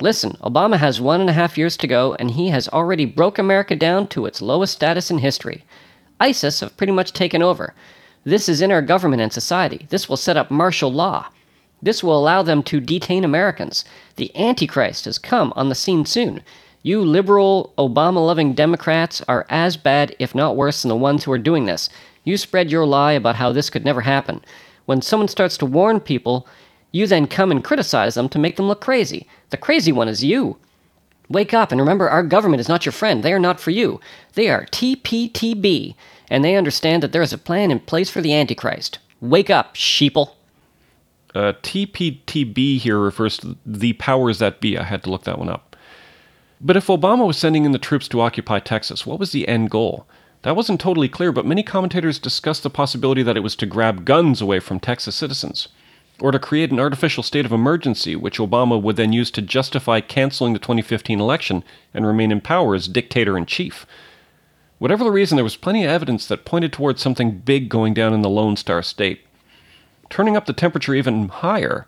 Listen, 0.00 0.32
Obama 0.42 0.76
has 0.76 1.00
one 1.00 1.20
and 1.20 1.30
a 1.30 1.34
half 1.34 1.56
years 1.56 1.76
to 1.76 1.86
go, 1.86 2.16
and 2.18 2.32
he 2.32 2.48
has 2.48 2.68
already 2.70 3.04
broke 3.04 3.38
America 3.38 3.76
down 3.76 4.08
to 4.08 4.26
its 4.26 4.42
lowest 4.42 4.72
status 4.74 5.08
in 5.08 5.18
history. 5.18 5.64
ISIS 6.18 6.58
have 6.60 6.76
pretty 6.76 6.92
much 6.92 7.12
taken 7.12 7.40
over. 7.40 7.72
This 8.24 8.48
is 8.48 8.60
in 8.60 8.72
our 8.72 8.82
government 8.82 9.22
and 9.22 9.32
society. 9.32 9.86
This 9.90 10.08
will 10.08 10.16
set 10.16 10.36
up 10.36 10.50
martial 10.50 10.92
law. 10.92 11.28
This 11.80 12.02
will 12.02 12.18
allow 12.18 12.42
them 12.42 12.64
to 12.64 12.80
detain 12.80 13.22
Americans. 13.22 13.84
The 14.16 14.34
Antichrist 14.36 15.04
has 15.04 15.16
come 15.16 15.52
on 15.54 15.68
the 15.68 15.76
scene 15.76 16.06
soon. 16.06 16.42
You 16.82 17.02
liberal, 17.02 17.74
Obama 17.76 18.24
loving 18.26 18.54
Democrats 18.54 19.22
are 19.28 19.44
as 19.50 19.76
bad, 19.76 20.16
if 20.18 20.34
not 20.34 20.56
worse, 20.56 20.80
than 20.80 20.88
the 20.88 20.96
ones 20.96 21.24
who 21.24 21.32
are 21.32 21.38
doing 21.38 21.66
this. 21.66 21.90
You 22.24 22.38
spread 22.38 22.70
your 22.70 22.86
lie 22.86 23.12
about 23.12 23.36
how 23.36 23.52
this 23.52 23.68
could 23.68 23.84
never 23.84 24.00
happen. 24.00 24.42
When 24.86 25.02
someone 25.02 25.28
starts 25.28 25.58
to 25.58 25.66
warn 25.66 26.00
people, 26.00 26.46
you 26.90 27.06
then 27.06 27.26
come 27.26 27.50
and 27.50 27.62
criticize 27.62 28.14
them 28.14 28.28
to 28.30 28.38
make 28.38 28.56
them 28.56 28.66
look 28.66 28.80
crazy. 28.80 29.26
The 29.50 29.58
crazy 29.58 29.92
one 29.92 30.08
is 30.08 30.24
you. 30.24 30.56
Wake 31.28 31.54
up 31.54 31.70
and 31.70 31.80
remember 31.80 32.08
our 32.08 32.22
government 32.22 32.60
is 32.60 32.68
not 32.68 32.84
your 32.84 32.92
friend. 32.92 33.22
They 33.22 33.32
are 33.32 33.38
not 33.38 33.60
for 33.60 33.70
you. 33.70 34.00
They 34.32 34.48
are 34.48 34.64
TPTB, 34.66 35.94
and 36.28 36.42
they 36.42 36.56
understand 36.56 37.02
that 37.02 37.12
there 37.12 37.22
is 37.22 37.32
a 37.32 37.38
plan 37.38 37.70
in 37.70 37.80
place 37.80 38.10
for 38.10 38.20
the 38.20 38.34
Antichrist. 38.34 38.98
Wake 39.20 39.50
up, 39.50 39.74
sheeple. 39.74 40.32
Uh, 41.34 41.52
TPTB 41.62 42.78
here 42.78 42.98
refers 42.98 43.36
to 43.38 43.56
the 43.64 43.92
powers 43.92 44.38
that 44.38 44.60
be. 44.60 44.76
I 44.76 44.82
had 44.82 45.04
to 45.04 45.10
look 45.10 45.24
that 45.24 45.38
one 45.38 45.48
up. 45.48 45.69
But 46.60 46.76
if 46.76 46.88
Obama 46.88 47.26
was 47.26 47.38
sending 47.38 47.64
in 47.64 47.72
the 47.72 47.78
troops 47.78 48.06
to 48.08 48.20
occupy 48.20 48.58
Texas, 48.58 49.06
what 49.06 49.18
was 49.18 49.32
the 49.32 49.48
end 49.48 49.70
goal? 49.70 50.06
That 50.42 50.56
wasn't 50.56 50.80
totally 50.80 51.08
clear, 51.08 51.32
but 51.32 51.46
many 51.46 51.62
commentators 51.62 52.18
discussed 52.18 52.62
the 52.62 52.70
possibility 52.70 53.22
that 53.22 53.36
it 53.36 53.42
was 53.42 53.56
to 53.56 53.66
grab 53.66 54.04
guns 54.04 54.42
away 54.42 54.60
from 54.60 54.78
Texas 54.78 55.14
citizens, 55.14 55.68
or 56.20 56.32
to 56.32 56.38
create 56.38 56.70
an 56.70 56.78
artificial 56.78 57.22
state 57.22 57.46
of 57.46 57.52
emergency, 57.52 58.14
which 58.14 58.38
Obama 58.38 58.80
would 58.80 58.96
then 58.96 59.12
use 59.12 59.30
to 59.30 59.42
justify 59.42 60.00
canceling 60.00 60.52
the 60.52 60.58
2015 60.58 61.18
election 61.18 61.64
and 61.94 62.06
remain 62.06 62.30
in 62.30 62.42
power 62.42 62.74
as 62.74 62.88
dictator 62.88 63.38
in 63.38 63.46
chief. 63.46 63.86
Whatever 64.78 65.04
the 65.04 65.10
reason, 65.10 65.36
there 65.36 65.44
was 65.44 65.56
plenty 65.56 65.84
of 65.84 65.90
evidence 65.90 66.26
that 66.26 66.44
pointed 66.44 66.74
towards 66.74 67.00
something 67.00 67.38
big 67.38 67.70
going 67.70 67.94
down 67.94 68.12
in 68.12 68.20
the 68.20 68.30
Lone 68.30 68.56
Star 68.56 68.82
State. 68.82 69.26
Turning 70.10 70.36
up 70.36 70.44
the 70.44 70.52
temperature 70.52 70.94
even 70.94 71.28
higher 71.28 71.86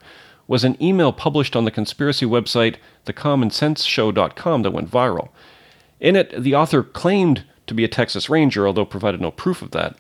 was 0.52 0.64
an 0.64 0.76
email 0.82 1.14
published 1.14 1.56
on 1.56 1.64
the 1.64 1.70
conspiracy 1.70 2.26
website 2.26 2.76
thecommonsenseshow.com 3.06 4.60
that 4.60 4.70
went 4.70 4.90
viral. 4.90 5.30
In 5.98 6.14
it, 6.14 6.42
the 6.42 6.54
author 6.54 6.82
claimed 6.82 7.44
to 7.66 7.72
be 7.72 7.84
a 7.84 7.88
Texas 7.88 8.28
Ranger, 8.28 8.66
although 8.66 8.84
provided 8.84 9.18
no 9.18 9.30
proof 9.30 9.62
of 9.62 9.70
that, 9.70 9.96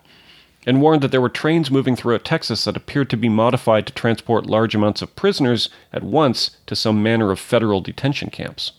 and 0.66 0.82
warned 0.82 1.00
that 1.00 1.10
there 1.10 1.22
were 1.22 1.30
trains 1.30 1.70
moving 1.70 1.96
throughout 1.96 2.26
Texas 2.26 2.64
that 2.64 2.76
appeared 2.76 3.08
to 3.08 3.16
be 3.16 3.30
modified 3.30 3.86
to 3.86 3.94
transport 3.94 4.44
large 4.44 4.74
amounts 4.74 5.00
of 5.00 5.16
prisoners 5.16 5.70
at 5.90 6.02
once 6.02 6.58
to 6.66 6.76
some 6.76 7.02
manner 7.02 7.30
of 7.30 7.40
federal 7.40 7.80
detention 7.80 8.28
camps. 8.28 8.72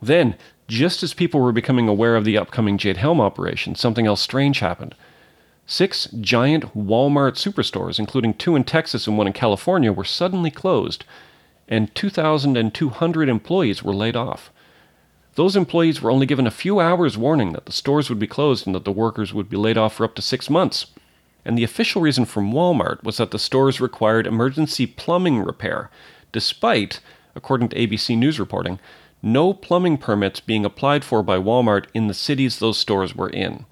Then, 0.00 0.36
just 0.68 1.02
as 1.02 1.14
people 1.14 1.40
were 1.40 1.50
becoming 1.50 1.88
aware 1.88 2.14
of 2.14 2.24
the 2.24 2.38
upcoming 2.38 2.78
Jade 2.78 2.98
Helm 2.98 3.20
operation, 3.20 3.74
something 3.74 4.06
else 4.06 4.20
strange 4.20 4.60
happened. 4.60 4.94
Six 5.70 6.08
giant 6.18 6.74
Walmart 6.74 7.34
superstores, 7.34 7.98
including 7.98 8.32
two 8.32 8.56
in 8.56 8.64
Texas 8.64 9.06
and 9.06 9.18
one 9.18 9.26
in 9.26 9.34
California, 9.34 9.92
were 9.92 10.02
suddenly 10.02 10.50
closed, 10.50 11.04
and 11.68 11.94
2,200 11.94 13.28
employees 13.28 13.82
were 13.82 13.94
laid 13.94 14.16
off. 14.16 14.50
Those 15.34 15.56
employees 15.56 16.00
were 16.00 16.10
only 16.10 16.24
given 16.24 16.46
a 16.46 16.50
few 16.50 16.80
hours' 16.80 17.18
warning 17.18 17.52
that 17.52 17.66
the 17.66 17.72
stores 17.72 18.08
would 18.08 18.18
be 18.18 18.26
closed 18.26 18.66
and 18.66 18.74
that 18.74 18.86
the 18.86 18.90
workers 18.90 19.34
would 19.34 19.50
be 19.50 19.58
laid 19.58 19.76
off 19.76 19.96
for 19.96 20.04
up 20.04 20.14
to 20.14 20.22
six 20.22 20.48
months. 20.48 20.86
And 21.44 21.58
the 21.58 21.64
official 21.64 22.00
reason 22.00 22.24
from 22.24 22.50
Walmart 22.50 23.04
was 23.04 23.18
that 23.18 23.30
the 23.30 23.38
stores 23.38 23.78
required 23.78 24.26
emergency 24.26 24.86
plumbing 24.86 25.40
repair, 25.40 25.90
despite, 26.32 27.00
according 27.34 27.68
to 27.68 27.76
ABC 27.76 28.16
News 28.16 28.40
reporting, 28.40 28.80
no 29.22 29.52
plumbing 29.52 29.98
permits 29.98 30.40
being 30.40 30.64
applied 30.64 31.04
for 31.04 31.22
by 31.22 31.36
Walmart 31.36 31.88
in 31.92 32.06
the 32.06 32.14
cities 32.14 32.58
those 32.58 32.78
stores 32.78 33.14
were 33.14 33.28
in. 33.28 33.66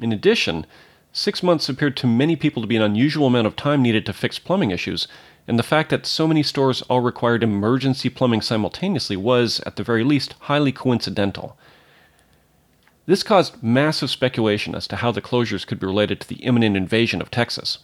In 0.00 0.12
addition, 0.12 0.66
Six 1.14 1.42
months 1.42 1.68
appeared 1.68 1.96
to 1.98 2.06
many 2.06 2.36
people 2.36 2.62
to 2.62 2.66
be 2.66 2.76
an 2.76 2.82
unusual 2.82 3.26
amount 3.26 3.46
of 3.46 3.54
time 3.54 3.82
needed 3.82 4.06
to 4.06 4.14
fix 4.14 4.38
plumbing 4.38 4.70
issues, 4.70 5.06
and 5.46 5.58
the 5.58 5.62
fact 5.62 5.90
that 5.90 6.06
so 6.06 6.26
many 6.26 6.42
stores 6.42 6.80
all 6.82 7.00
required 7.00 7.42
emergency 7.42 8.08
plumbing 8.08 8.40
simultaneously 8.40 9.16
was, 9.16 9.60
at 9.66 9.76
the 9.76 9.82
very 9.82 10.04
least, 10.04 10.34
highly 10.40 10.72
coincidental. 10.72 11.58
This 13.04 13.22
caused 13.22 13.62
massive 13.62 14.08
speculation 14.08 14.74
as 14.74 14.86
to 14.86 14.96
how 14.96 15.12
the 15.12 15.20
closures 15.20 15.66
could 15.66 15.78
be 15.78 15.86
related 15.86 16.18
to 16.20 16.28
the 16.28 16.42
imminent 16.44 16.78
invasion 16.78 17.20
of 17.20 17.30
Texas. 17.30 17.80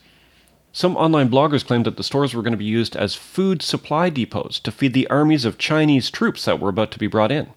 Some 0.72 0.96
online 0.96 1.28
bloggers 1.28 1.66
claimed 1.66 1.84
that 1.84 1.98
the 1.98 2.04
stores 2.04 2.32
were 2.32 2.42
going 2.42 2.52
to 2.52 2.56
be 2.56 2.64
used 2.64 2.96
as 2.96 3.14
food 3.14 3.60
supply 3.60 4.08
depots 4.08 4.58
to 4.60 4.70
feed 4.70 4.94
the 4.94 5.08
armies 5.08 5.44
of 5.44 5.58
Chinese 5.58 6.10
troops 6.10 6.46
that 6.46 6.60
were 6.60 6.70
about 6.70 6.92
to 6.92 6.98
be 6.98 7.06
brought 7.06 7.32
in. 7.32 7.48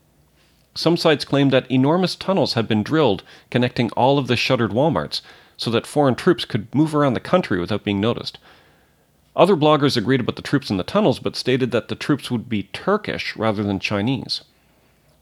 Some 0.75 0.97
sites 0.97 1.23
claimed 1.23 1.51
that 1.51 1.69
enormous 1.69 2.15
tunnels 2.15 2.55
had 2.55 2.67
been 2.67 2.83
drilled 2.83 3.23
connecting 3.49 3.89
all 3.91 4.17
of 4.17 4.27
the 4.27 4.35
shuttered 4.35 4.71
Walmarts, 4.71 5.21
so 5.61 5.69
that 5.69 5.85
foreign 5.85 6.15
troops 6.15 6.43
could 6.43 6.73
move 6.73 6.95
around 6.95 7.13
the 7.13 7.19
country 7.19 7.59
without 7.59 7.83
being 7.83 8.01
noticed. 8.01 8.39
Other 9.35 9.55
bloggers 9.55 9.95
agreed 9.95 10.19
about 10.19 10.35
the 10.35 10.41
troops 10.41 10.71
in 10.71 10.77
the 10.77 10.83
tunnels, 10.83 11.19
but 11.19 11.35
stated 11.35 11.69
that 11.69 11.87
the 11.87 11.93
troops 11.93 12.31
would 12.31 12.49
be 12.49 12.63
Turkish 12.73 13.35
rather 13.35 13.61
than 13.61 13.79
Chinese. 13.79 14.41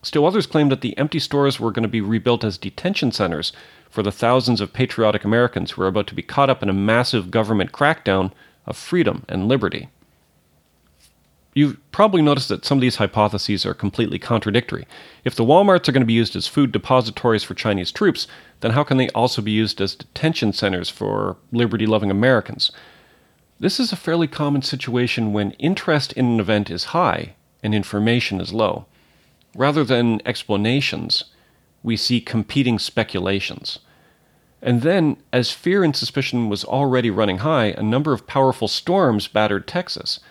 Still 0.01 0.25
others 0.25 0.47
claimed 0.47 0.71
that 0.71 0.79
the 0.79 0.97
empty 0.97 1.19
stores 1.19 1.59
were 1.59 1.73
going 1.73 1.83
to 1.83 1.89
be 1.89 1.99
rebuilt 1.99 2.45
as 2.45 2.57
detention 2.57 3.11
centers 3.11 3.51
for 3.89 4.01
the 4.01 4.13
thousands 4.13 4.61
of 4.61 4.71
patriotic 4.71 5.25
Americans 5.25 5.71
who 5.71 5.81
were 5.81 5.89
about 5.89 6.07
to 6.07 6.15
be 6.15 6.21
caught 6.21 6.49
up 6.49 6.63
in 6.63 6.69
a 6.69 6.73
massive 6.73 7.31
government 7.31 7.73
crackdown 7.73 8.31
of 8.65 8.77
freedom 8.77 9.25
and 9.27 9.49
liberty. 9.49 9.89
You've 11.59 11.91
probably 11.91 12.21
noticed 12.21 12.47
that 12.47 12.63
some 12.63 12.77
of 12.77 12.81
these 12.81 12.95
hypotheses 12.95 13.65
are 13.65 13.73
completely 13.73 14.17
contradictory. 14.17 14.87
If 15.25 15.35
the 15.35 15.43
Walmarts 15.43 15.89
are 15.89 15.91
going 15.91 15.99
to 15.99 16.05
be 16.05 16.13
used 16.13 16.33
as 16.37 16.47
food 16.47 16.71
depositories 16.71 17.43
for 17.43 17.53
Chinese 17.53 17.91
troops, 17.91 18.27
then 18.61 18.71
how 18.71 18.85
can 18.85 18.95
they 18.95 19.09
also 19.09 19.41
be 19.41 19.51
used 19.51 19.81
as 19.81 19.93
detention 19.93 20.53
centers 20.53 20.87
for 20.87 21.35
liberty 21.51 21.85
loving 21.85 22.09
Americans? 22.09 22.71
This 23.59 23.77
is 23.77 23.91
a 23.91 23.97
fairly 23.97 24.25
common 24.25 24.61
situation 24.61 25.33
when 25.33 25.51
interest 25.59 26.13
in 26.13 26.27
an 26.27 26.39
event 26.39 26.69
is 26.69 26.95
high 26.95 27.35
and 27.61 27.75
information 27.75 28.39
is 28.39 28.53
low. 28.53 28.85
Rather 29.53 29.83
than 29.83 30.21
explanations, 30.25 31.25
we 31.83 31.97
see 31.97 32.21
competing 32.21 32.79
speculations. 32.79 33.79
And 34.61 34.81
then, 34.81 35.17
as 35.33 35.51
fear 35.51 35.83
and 35.83 35.93
suspicion 35.93 36.47
was 36.47 36.63
already 36.63 37.09
running 37.09 37.39
high, 37.39 37.73
a 37.77 37.83
number 37.83 38.13
of 38.13 38.27
powerful 38.27 38.69
storms 38.69 39.27
battered 39.27 39.67
Texas. 39.67 40.21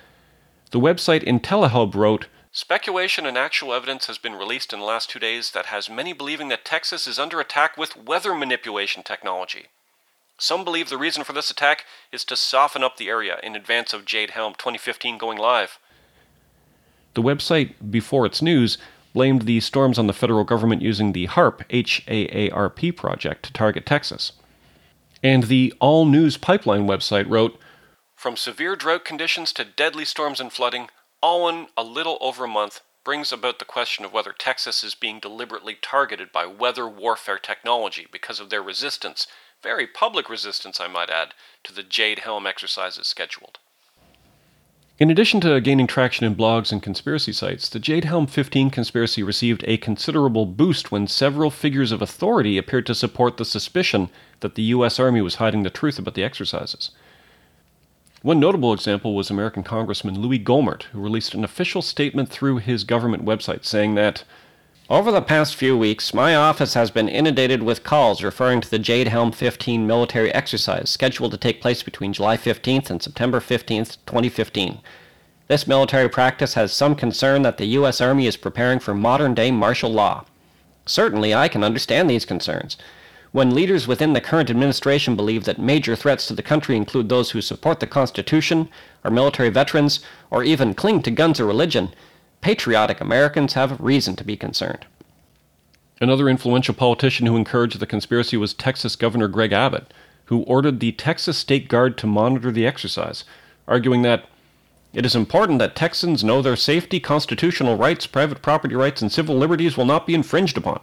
The 0.70 0.80
website 0.80 1.24
IntelliHub 1.24 1.94
wrote 1.94 2.26
Speculation 2.52 3.24
and 3.24 3.38
actual 3.38 3.72
evidence 3.72 4.06
has 4.06 4.18
been 4.18 4.34
released 4.34 4.72
in 4.72 4.80
the 4.80 4.84
last 4.84 5.08
two 5.08 5.18
days 5.18 5.52
that 5.52 5.66
has 5.66 5.88
many 5.88 6.12
believing 6.12 6.48
that 6.48 6.64
Texas 6.64 7.06
is 7.06 7.18
under 7.18 7.40
attack 7.40 7.78
with 7.78 7.96
weather 7.96 8.34
manipulation 8.34 9.02
technology. 9.02 9.66
Some 10.36 10.64
believe 10.64 10.90
the 10.90 10.98
reason 10.98 11.24
for 11.24 11.32
this 11.32 11.50
attack 11.50 11.84
is 12.12 12.22
to 12.26 12.36
soften 12.36 12.84
up 12.84 12.96
the 12.96 13.08
area 13.08 13.38
in 13.42 13.56
advance 13.56 13.94
of 13.94 14.04
Jade 14.04 14.30
Helm 14.30 14.52
2015 14.54 15.16
going 15.16 15.38
live. 15.38 15.78
The 17.14 17.22
website, 17.22 17.74
Before 17.90 18.26
It's 18.26 18.42
News, 18.42 18.76
blamed 19.14 19.42
the 19.42 19.60
storms 19.60 19.98
on 19.98 20.06
the 20.06 20.12
federal 20.12 20.44
government 20.44 20.82
using 20.82 21.12
the 21.12 21.28
HAARP, 21.28 21.62
H-A-A-R-P 21.70 22.92
project 22.92 23.44
to 23.46 23.52
target 23.52 23.86
Texas. 23.86 24.32
And 25.22 25.44
the 25.44 25.72
All 25.80 26.04
News 26.04 26.36
Pipeline 26.36 26.86
website 26.86 27.28
wrote, 27.28 27.58
From 28.18 28.36
severe 28.36 28.74
drought 28.74 29.04
conditions 29.04 29.52
to 29.52 29.64
deadly 29.64 30.04
storms 30.04 30.40
and 30.40 30.52
flooding, 30.52 30.88
all 31.22 31.48
in 31.48 31.68
a 31.76 31.84
little 31.84 32.18
over 32.20 32.46
a 32.46 32.48
month 32.48 32.80
brings 33.04 33.30
about 33.30 33.60
the 33.60 33.64
question 33.64 34.04
of 34.04 34.12
whether 34.12 34.32
Texas 34.32 34.82
is 34.82 34.96
being 34.96 35.20
deliberately 35.20 35.78
targeted 35.80 36.32
by 36.32 36.44
weather 36.44 36.88
warfare 36.88 37.38
technology 37.38 38.08
because 38.10 38.40
of 38.40 38.50
their 38.50 38.60
resistance, 38.60 39.28
very 39.62 39.86
public 39.86 40.28
resistance, 40.28 40.80
I 40.80 40.88
might 40.88 41.10
add, 41.10 41.32
to 41.62 41.72
the 41.72 41.84
Jade 41.84 42.18
Helm 42.18 42.44
exercises 42.44 43.06
scheduled. 43.06 43.60
In 44.98 45.12
addition 45.12 45.40
to 45.42 45.60
gaining 45.60 45.86
traction 45.86 46.26
in 46.26 46.34
blogs 46.34 46.72
and 46.72 46.82
conspiracy 46.82 47.32
sites, 47.32 47.68
the 47.68 47.78
Jade 47.78 48.02
Helm 48.02 48.26
15 48.26 48.70
conspiracy 48.70 49.22
received 49.22 49.62
a 49.68 49.76
considerable 49.76 50.44
boost 50.44 50.90
when 50.90 51.06
several 51.06 51.52
figures 51.52 51.92
of 51.92 52.02
authority 52.02 52.58
appeared 52.58 52.86
to 52.86 52.96
support 52.96 53.36
the 53.36 53.44
suspicion 53.44 54.10
that 54.40 54.56
the 54.56 54.62
U.S. 54.74 54.98
Army 54.98 55.20
was 55.20 55.36
hiding 55.36 55.62
the 55.62 55.70
truth 55.70 56.00
about 56.00 56.14
the 56.14 56.24
exercises. 56.24 56.90
One 58.22 58.40
notable 58.40 58.72
example 58.72 59.14
was 59.14 59.30
American 59.30 59.62
Congressman 59.62 60.20
Louis 60.20 60.40
Gohmert, 60.40 60.84
who 60.84 61.00
released 61.00 61.34
an 61.34 61.44
official 61.44 61.82
statement 61.82 62.28
through 62.28 62.58
his 62.58 62.82
government 62.82 63.24
website 63.24 63.64
saying 63.64 63.94
that 63.94 64.24
over 64.90 65.12
the 65.12 65.22
past 65.22 65.54
few 65.54 65.78
weeks, 65.78 66.12
my 66.12 66.34
office 66.34 66.74
has 66.74 66.90
been 66.90 67.08
inundated 67.08 67.62
with 67.62 67.84
calls 67.84 68.24
referring 68.24 68.60
to 68.62 68.70
the 68.70 68.78
Jade 68.78 69.06
Helm 69.06 69.30
15 69.30 69.86
military 69.86 70.34
exercise 70.34 70.90
scheduled 70.90 71.30
to 71.30 71.36
take 71.36 71.60
place 71.60 71.84
between 71.84 72.12
July 72.12 72.36
15th 72.36 72.90
and 72.90 73.00
September 73.00 73.38
15th, 73.38 73.98
2015. 74.06 74.80
This 75.46 75.68
military 75.68 76.08
practice 76.08 76.54
has 76.54 76.72
some 76.72 76.96
concern 76.96 77.42
that 77.42 77.58
the 77.58 77.66
U.S. 77.66 78.00
Army 78.00 78.26
is 78.26 78.36
preparing 78.36 78.80
for 78.80 78.94
modern 78.94 79.32
day 79.34 79.52
martial 79.52 79.92
law. 79.92 80.24
Certainly, 80.86 81.34
I 81.34 81.46
can 81.46 81.62
understand 81.62 82.10
these 82.10 82.24
concerns. 82.24 82.76
When 83.30 83.54
leaders 83.54 83.86
within 83.86 84.14
the 84.14 84.20
current 84.20 84.48
administration 84.48 85.14
believe 85.14 85.44
that 85.44 85.58
major 85.58 85.94
threats 85.94 86.26
to 86.26 86.34
the 86.34 86.42
country 86.42 86.76
include 86.76 87.08
those 87.08 87.30
who 87.30 87.42
support 87.42 87.80
the 87.80 87.86
Constitution, 87.86 88.68
are 89.04 89.10
military 89.10 89.50
veterans, 89.50 90.00
or 90.30 90.42
even 90.42 90.74
cling 90.74 91.02
to 91.02 91.10
guns 91.10 91.38
or 91.38 91.44
religion, 91.44 91.94
patriotic 92.40 93.00
Americans 93.00 93.52
have 93.52 93.80
reason 93.80 94.16
to 94.16 94.24
be 94.24 94.36
concerned. 94.36 94.86
Another 96.00 96.28
influential 96.28 96.74
politician 96.74 97.26
who 97.26 97.36
encouraged 97.36 97.78
the 97.80 97.86
conspiracy 97.86 98.36
was 98.36 98.54
Texas 98.54 98.96
Governor 98.96 99.28
Greg 99.28 99.52
Abbott, 99.52 99.92
who 100.26 100.42
ordered 100.42 100.80
the 100.80 100.92
Texas 100.92 101.36
State 101.36 101.68
Guard 101.68 101.98
to 101.98 102.06
monitor 102.06 102.50
the 102.50 102.66
exercise, 102.66 103.24
arguing 103.66 104.02
that 104.02 104.26
it 104.94 105.04
is 105.04 105.14
important 105.14 105.58
that 105.58 105.76
Texans 105.76 106.24
know 106.24 106.40
their 106.40 106.56
safety, 106.56 106.98
constitutional 106.98 107.76
rights, 107.76 108.06
private 108.06 108.40
property 108.40 108.74
rights, 108.74 109.02
and 109.02 109.12
civil 109.12 109.36
liberties 109.36 109.76
will 109.76 109.84
not 109.84 110.06
be 110.06 110.14
infringed 110.14 110.56
upon. 110.56 110.80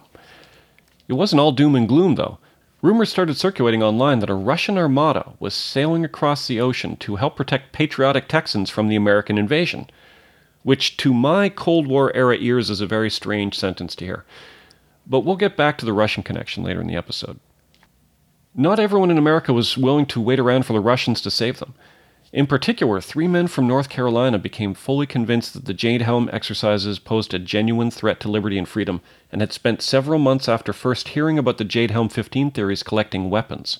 It 1.08 1.14
wasn't 1.14 1.40
all 1.40 1.52
doom 1.52 1.74
and 1.74 1.88
gloom, 1.88 2.16
though. 2.16 2.38
Rumors 2.82 3.08
started 3.08 3.36
circulating 3.36 3.82
online 3.82 4.18
that 4.20 4.30
a 4.30 4.34
Russian 4.34 4.76
armada 4.76 5.32
was 5.40 5.54
sailing 5.54 6.04
across 6.04 6.46
the 6.46 6.60
ocean 6.60 6.96
to 6.98 7.16
help 7.16 7.36
protect 7.36 7.72
patriotic 7.72 8.28
Texans 8.28 8.70
from 8.70 8.88
the 8.88 8.96
American 8.96 9.38
invasion 9.38 9.88
which 10.66 10.96
to 10.96 11.14
my 11.14 11.48
Cold 11.48 11.86
War 11.86 12.12
era 12.16 12.36
ears 12.40 12.70
is 12.70 12.80
a 12.80 12.88
very 12.88 13.08
strange 13.08 13.56
sentence 13.56 13.94
to 13.94 14.04
hear. 14.04 14.24
But 15.06 15.20
we'll 15.20 15.36
get 15.36 15.56
back 15.56 15.78
to 15.78 15.86
the 15.86 15.92
Russian 15.92 16.24
connection 16.24 16.64
later 16.64 16.80
in 16.80 16.88
the 16.88 16.96
episode. 16.96 17.38
Not 18.52 18.80
everyone 18.80 19.12
in 19.12 19.16
America 19.16 19.52
was 19.52 19.78
willing 19.78 20.06
to 20.06 20.20
wait 20.20 20.40
around 20.40 20.66
for 20.66 20.72
the 20.72 20.80
Russians 20.80 21.20
to 21.20 21.30
save 21.30 21.60
them. 21.60 21.74
In 22.36 22.46
particular, 22.46 23.00
three 23.00 23.28
men 23.28 23.46
from 23.46 23.66
North 23.66 23.88
Carolina 23.88 24.38
became 24.38 24.74
fully 24.74 25.06
convinced 25.06 25.54
that 25.54 25.64
the 25.64 25.72
Jade 25.72 26.02
Helm 26.02 26.28
exercises 26.34 26.98
posed 26.98 27.32
a 27.32 27.38
genuine 27.38 27.90
threat 27.90 28.20
to 28.20 28.28
liberty 28.28 28.58
and 28.58 28.68
freedom, 28.68 29.00
and 29.32 29.40
had 29.40 29.54
spent 29.54 29.80
several 29.80 30.18
months 30.18 30.46
after 30.46 30.74
first 30.74 31.08
hearing 31.08 31.38
about 31.38 31.56
the 31.56 31.64
Jade 31.64 31.92
Helm 31.92 32.10
15 32.10 32.50
theories 32.50 32.82
collecting 32.82 33.30
weapons, 33.30 33.78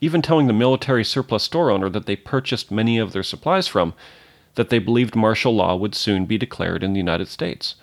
even 0.00 0.22
telling 0.22 0.46
the 0.46 0.52
military 0.52 1.02
surplus 1.02 1.42
store 1.42 1.72
owner 1.72 1.88
that 1.88 2.06
they 2.06 2.14
purchased 2.14 2.70
many 2.70 2.98
of 2.98 3.12
their 3.12 3.24
supplies 3.24 3.66
from 3.66 3.94
that 4.54 4.70
they 4.70 4.78
believed 4.78 5.16
martial 5.16 5.56
law 5.56 5.74
would 5.74 5.96
soon 5.96 6.24
be 6.24 6.38
declared 6.38 6.84
in 6.84 6.92
the 6.92 7.00
United 7.00 7.26
States. 7.26 7.74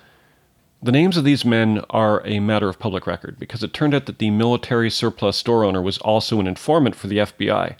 The 0.82 0.94
names 0.94 1.18
of 1.18 1.26
these 1.26 1.44
men 1.44 1.84
are 1.90 2.26
a 2.26 2.40
matter 2.40 2.70
of 2.70 2.80
public 2.80 3.06
record 3.06 3.38
because 3.38 3.64
it 3.64 3.74
turned 3.74 3.94
out 3.94 4.06
that 4.06 4.20
the 4.20 4.32
military 4.32 4.90
surplus 4.90 5.36
store 5.36 5.66
owner 5.66 5.82
was 5.82 5.98
also 5.98 6.40
an 6.40 6.48
informant 6.48 6.96
for 6.96 7.08
the 7.08 7.18
FBI, 7.18 7.76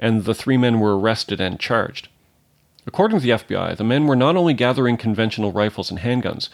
and 0.00 0.24
the 0.24 0.34
three 0.34 0.56
men 0.56 0.80
were 0.80 0.98
arrested 0.98 1.40
and 1.40 1.60
charged. 1.60 2.08
According 2.86 3.20
to 3.20 3.22
the 3.22 3.30
FBI, 3.30 3.76
the 3.76 3.84
men 3.84 4.06
were 4.06 4.16
not 4.16 4.34
only 4.34 4.54
gathering 4.54 4.96
conventional 4.96 5.52
rifles 5.52 5.90
and 5.90 6.00
handguns, 6.00 6.48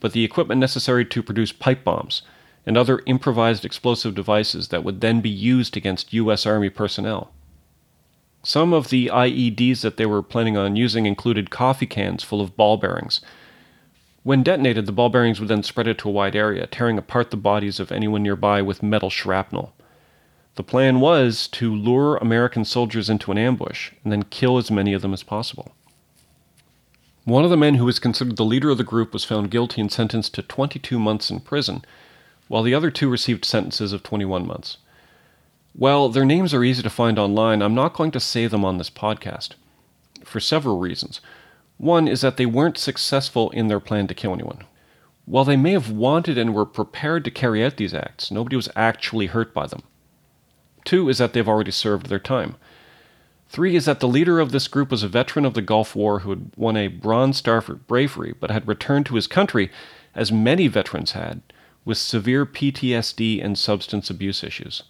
but 0.00 0.12
the 0.12 0.24
equipment 0.24 0.60
necessary 0.60 1.04
to 1.04 1.22
produce 1.22 1.52
pipe 1.52 1.84
bombs 1.84 2.22
and 2.64 2.76
other 2.76 3.02
improvised 3.06 3.64
explosive 3.64 4.14
devices 4.14 4.68
that 4.68 4.84
would 4.84 5.00
then 5.00 5.20
be 5.20 5.28
used 5.28 5.76
against 5.76 6.12
U.S. 6.12 6.46
Army 6.46 6.70
personnel. 6.70 7.32
Some 8.44 8.72
of 8.72 8.88
the 8.88 9.10
IEDs 9.12 9.82
that 9.82 9.96
they 9.96 10.06
were 10.06 10.22
planning 10.22 10.56
on 10.56 10.76
using 10.76 11.06
included 11.06 11.50
coffee 11.50 11.86
cans 11.86 12.22
full 12.22 12.40
of 12.40 12.56
ball 12.56 12.76
bearings. 12.76 13.20
When 14.22 14.44
detonated, 14.44 14.86
the 14.86 14.92
ball 14.92 15.08
bearings 15.08 15.40
would 15.40 15.48
then 15.48 15.64
spread 15.64 15.88
it 15.88 15.98
to 15.98 16.08
a 16.08 16.12
wide 16.12 16.36
area, 16.36 16.66
tearing 16.68 16.98
apart 16.98 17.32
the 17.32 17.36
bodies 17.36 17.80
of 17.80 17.90
anyone 17.90 18.22
nearby 18.22 18.62
with 18.62 18.82
metal 18.82 19.10
shrapnel. 19.10 19.74
The 20.54 20.62
plan 20.62 21.00
was 21.00 21.48
to 21.48 21.74
lure 21.74 22.16
American 22.16 22.64
soldiers 22.64 23.08
into 23.08 23.32
an 23.32 23.38
ambush 23.38 23.90
and 24.04 24.12
then 24.12 24.24
kill 24.24 24.58
as 24.58 24.70
many 24.70 24.92
of 24.92 25.00
them 25.00 25.14
as 25.14 25.22
possible. 25.22 25.74
One 27.24 27.44
of 27.44 27.50
the 27.50 27.56
men 27.56 27.74
who 27.74 27.84
was 27.84 27.98
considered 27.98 28.36
the 28.36 28.44
leader 28.44 28.68
of 28.68 28.78
the 28.78 28.84
group 28.84 29.12
was 29.12 29.24
found 29.24 29.50
guilty 29.50 29.80
and 29.80 29.90
sentenced 29.90 30.34
to 30.34 30.42
22 30.42 30.98
months 30.98 31.30
in 31.30 31.40
prison, 31.40 31.84
while 32.48 32.62
the 32.62 32.74
other 32.74 32.90
two 32.90 33.08
received 33.08 33.44
sentences 33.44 33.92
of 33.92 34.02
21 34.02 34.46
months. 34.46 34.76
Well, 35.74 36.10
their 36.10 36.26
names 36.26 36.52
are 36.52 36.64
easy 36.64 36.82
to 36.82 36.90
find 36.90 37.18
online. 37.18 37.62
I'm 37.62 37.74
not 37.74 37.94
going 37.94 38.10
to 38.10 38.20
say 38.20 38.46
them 38.46 38.64
on 38.64 38.76
this 38.76 38.90
podcast 38.90 39.50
for 40.24 40.40
several 40.40 40.78
reasons. 40.78 41.20
One 41.78 42.06
is 42.06 42.20
that 42.20 42.36
they 42.36 42.46
weren't 42.46 42.76
successful 42.76 43.50
in 43.50 43.68
their 43.68 43.80
plan 43.80 44.06
to 44.08 44.14
kill 44.14 44.34
anyone. 44.34 44.64
While 45.24 45.44
they 45.44 45.56
may 45.56 45.72
have 45.72 45.90
wanted 45.90 46.36
and 46.36 46.54
were 46.54 46.66
prepared 46.66 47.24
to 47.24 47.30
carry 47.30 47.64
out 47.64 47.76
these 47.76 47.94
acts, 47.94 48.30
nobody 48.30 48.56
was 48.56 48.68
actually 48.76 49.26
hurt 49.26 49.54
by 49.54 49.66
them. 49.66 49.82
Two 50.84 51.08
is 51.08 51.18
that 51.18 51.32
they've 51.32 51.48
already 51.48 51.70
served 51.70 52.06
their 52.06 52.18
time. 52.18 52.56
Three 53.48 53.76
is 53.76 53.84
that 53.84 54.00
the 54.00 54.08
leader 54.08 54.40
of 54.40 54.50
this 54.50 54.66
group 54.66 54.90
was 54.90 55.02
a 55.02 55.08
veteran 55.08 55.44
of 55.44 55.54
the 55.54 55.60
Gulf 55.60 55.94
War 55.94 56.20
who 56.20 56.30
had 56.30 56.52
won 56.56 56.76
a 56.76 56.88
Bronze 56.88 57.36
Star 57.36 57.60
for 57.60 57.74
bravery, 57.74 58.34
but 58.40 58.50
had 58.50 58.66
returned 58.66 59.04
to 59.06 59.14
his 59.14 59.26
country, 59.26 59.70
as 60.14 60.32
many 60.32 60.68
veterans 60.68 61.12
had, 61.12 61.42
with 61.84 61.98
severe 61.98 62.46
PTSD 62.46 63.44
and 63.44 63.58
substance 63.58 64.08
abuse 64.08 64.42
issues. 64.42 64.84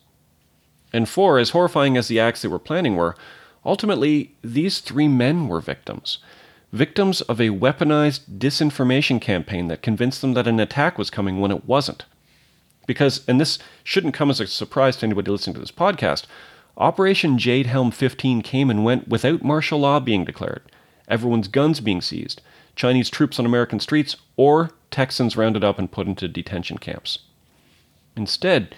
And 0.93 1.09
four, 1.09 1.39
as 1.39 1.51
horrifying 1.51 1.97
as 1.97 2.09
the 2.09 2.21
acts 2.21 2.43
they 2.43 2.49
were 2.49 2.59
planning 2.59 2.97
were, 2.97 3.17
ultimately, 3.65 4.37
these 4.43 4.79
three 4.79 5.09
men 5.09 5.49
were 5.49 5.61
victims. 5.61 6.19
Victims 6.73 7.21
of 7.23 7.41
a 7.41 7.51
weaponized 7.51 8.39
disinformation 8.39 9.21
campaign 9.21 9.69
that 9.69 9.83
convinced 9.83 10.21
them 10.21 10.35
that 10.35 10.47
an 10.47 10.61
attack 10.61 10.99
was 10.99 11.11
coming 11.11 11.41
when 11.41 11.51
it 11.51 11.67
wasn't. 11.67 12.05
Because, 12.87 13.25
and 13.29 13.41
this 13.41 13.59
shouldn't 13.85 14.15
come 14.15 14.31
as 14.31 14.41
a 14.41 14.47
surprise 14.47 14.97
to 14.97 15.07
anybody 15.07 15.31
listening 15.31 15.55
to 15.55 15.61
this 15.61 15.71
podcast, 15.71 16.25
Operation 16.77 17.39
Jade 17.39 17.67
Helm 17.67 17.91
15 17.91 18.43
came 18.43 18.71
and 18.71 18.85
went 18.85 19.09
without 19.09 19.45
martial 19.45 19.81
law 19.81 20.01
being 20.01 20.25
declared, 20.25 20.63
everyone's 21.07 21.49
guns 21.49 21.81
being 21.81 22.01
seized, 22.01 22.41
Chinese 22.75 23.11
troops 23.11 23.39
on 23.39 23.47
American 23.47 23.79
streets, 23.79 24.17
or 24.37 24.71
Texans 24.91 25.37
rounded 25.37 25.63
up 25.63 25.79
and 25.79 25.93
put 25.93 26.07
into 26.07 26.29
detention 26.29 26.79
camps. 26.79 27.21
Instead, 28.17 28.75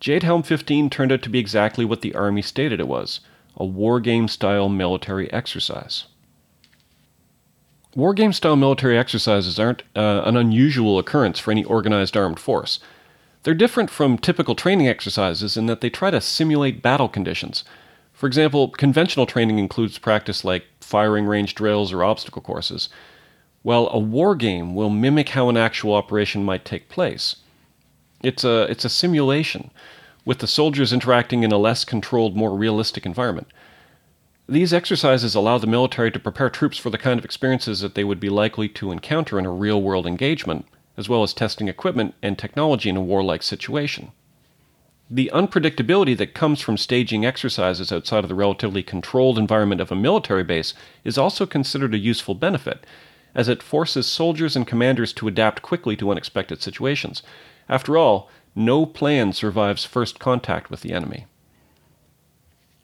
Jade 0.00 0.22
Helm 0.22 0.42
15 0.42 0.90
turned 0.90 1.12
out 1.12 1.22
to 1.22 1.28
be 1.28 1.38
exactly 1.38 1.84
what 1.84 2.00
the 2.00 2.14
Army 2.14 2.42
stated 2.42 2.80
it 2.80 2.88
was 2.88 3.20
a 3.56 3.64
war 3.64 4.00
game 4.00 4.28
style 4.28 4.68
military 4.68 5.30
exercise. 5.32 6.06
War 7.94 8.14
game 8.14 8.32
style 8.32 8.56
military 8.56 8.96
exercises 8.96 9.58
aren't 9.58 9.82
uh, 9.96 10.22
an 10.24 10.36
unusual 10.36 10.98
occurrence 10.98 11.38
for 11.38 11.50
any 11.50 11.64
organized 11.64 12.16
armed 12.16 12.38
force. 12.38 12.78
They're 13.42 13.54
different 13.54 13.90
from 13.90 14.18
typical 14.18 14.54
training 14.54 14.88
exercises 14.88 15.56
in 15.56 15.66
that 15.66 15.80
they 15.80 15.90
try 15.90 16.10
to 16.10 16.20
simulate 16.20 16.82
battle 16.82 17.08
conditions. 17.08 17.64
For 18.12 18.26
example, 18.26 18.68
conventional 18.68 19.24
training 19.24 19.58
includes 19.58 19.98
practice 19.98 20.44
like 20.44 20.66
firing 20.80 21.24
range 21.24 21.54
drills 21.54 21.92
or 21.92 22.04
obstacle 22.04 22.42
courses, 22.42 22.90
while 23.62 23.88
a 23.92 23.98
war 23.98 24.34
game 24.34 24.74
will 24.74 24.90
mimic 24.90 25.30
how 25.30 25.48
an 25.48 25.56
actual 25.56 25.94
operation 25.94 26.44
might 26.44 26.66
take 26.66 26.90
place. 26.90 27.36
It's 28.22 28.44
a, 28.44 28.70
it's 28.70 28.84
a 28.84 28.90
simulation, 28.90 29.70
with 30.26 30.40
the 30.40 30.46
soldiers 30.46 30.92
interacting 30.92 31.42
in 31.42 31.52
a 31.52 31.56
less 31.56 31.84
controlled, 31.84 32.36
more 32.36 32.54
realistic 32.54 33.06
environment. 33.06 33.48
These 34.46 34.74
exercises 34.74 35.34
allow 35.34 35.56
the 35.56 35.66
military 35.66 36.10
to 36.10 36.18
prepare 36.18 36.50
troops 36.50 36.76
for 36.76 36.90
the 36.90 36.98
kind 36.98 37.18
of 37.18 37.24
experiences 37.24 37.80
that 37.80 37.94
they 37.94 38.04
would 38.04 38.20
be 38.20 38.28
likely 38.28 38.68
to 38.70 38.92
encounter 38.92 39.38
in 39.38 39.46
a 39.46 39.50
real 39.50 39.80
world 39.80 40.06
engagement, 40.06 40.66
as 41.00 41.08
well 41.08 41.22
as 41.22 41.32
testing 41.32 41.66
equipment 41.66 42.14
and 42.22 42.38
technology 42.38 42.90
in 42.90 42.96
a 42.96 43.00
warlike 43.00 43.42
situation. 43.42 44.12
The 45.10 45.30
unpredictability 45.32 46.14
that 46.18 46.34
comes 46.34 46.60
from 46.60 46.76
staging 46.76 47.24
exercises 47.24 47.90
outside 47.90 48.22
of 48.22 48.28
the 48.28 48.34
relatively 48.34 48.82
controlled 48.82 49.38
environment 49.38 49.80
of 49.80 49.90
a 49.90 49.96
military 49.96 50.44
base 50.44 50.74
is 51.02 51.16
also 51.16 51.46
considered 51.46 51.94
a 51.94 51.98
useful 51.98 52.34
benefit, 52.34 52.84
as 53.34 53.48
it 53.48 53.62
forces 53.62 54.06
soldiers 54.06 54.54
and 54.54 54.66
commanders 54.66 55.14
to 55.14 55.26
adapt 55.26 55.62
quickly 55.62 55.96
to 55.96 56.10
unexpected 56.10 56.60
situations. 56.62 57.22
After 57.66 57.96
all, 57.96 58.28
no 58.54 58.84
plan 58.84 59.32
survives 59.32 59.86
first 59.86 60.18
contact 60.18 60.70
with 60.70 60.82
the 60.82 60.92
enemy. 60.92 61.24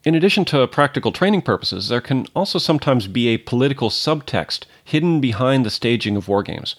In 0.03 0.15
addition 0.15 0.43
to 0.45 0.65
practical 0.65 1.11
training 1.11 1.43
purposes, 1.43 1.87
there 1.87 2.01
can 2.01 2.25
also 2.35 2.57
sometimes 2.57 3.05
be 3.05 3.27
a 3.27 3.37
political 3.37 3.91
subtext 3.91 4.63
hidden 4.83 5.21
behind 5.21 5.63
the 5.65 5.69
staging 5.69 6.17
of 6.17 6.27
war 6.27 6.41
games. 6.41 6.75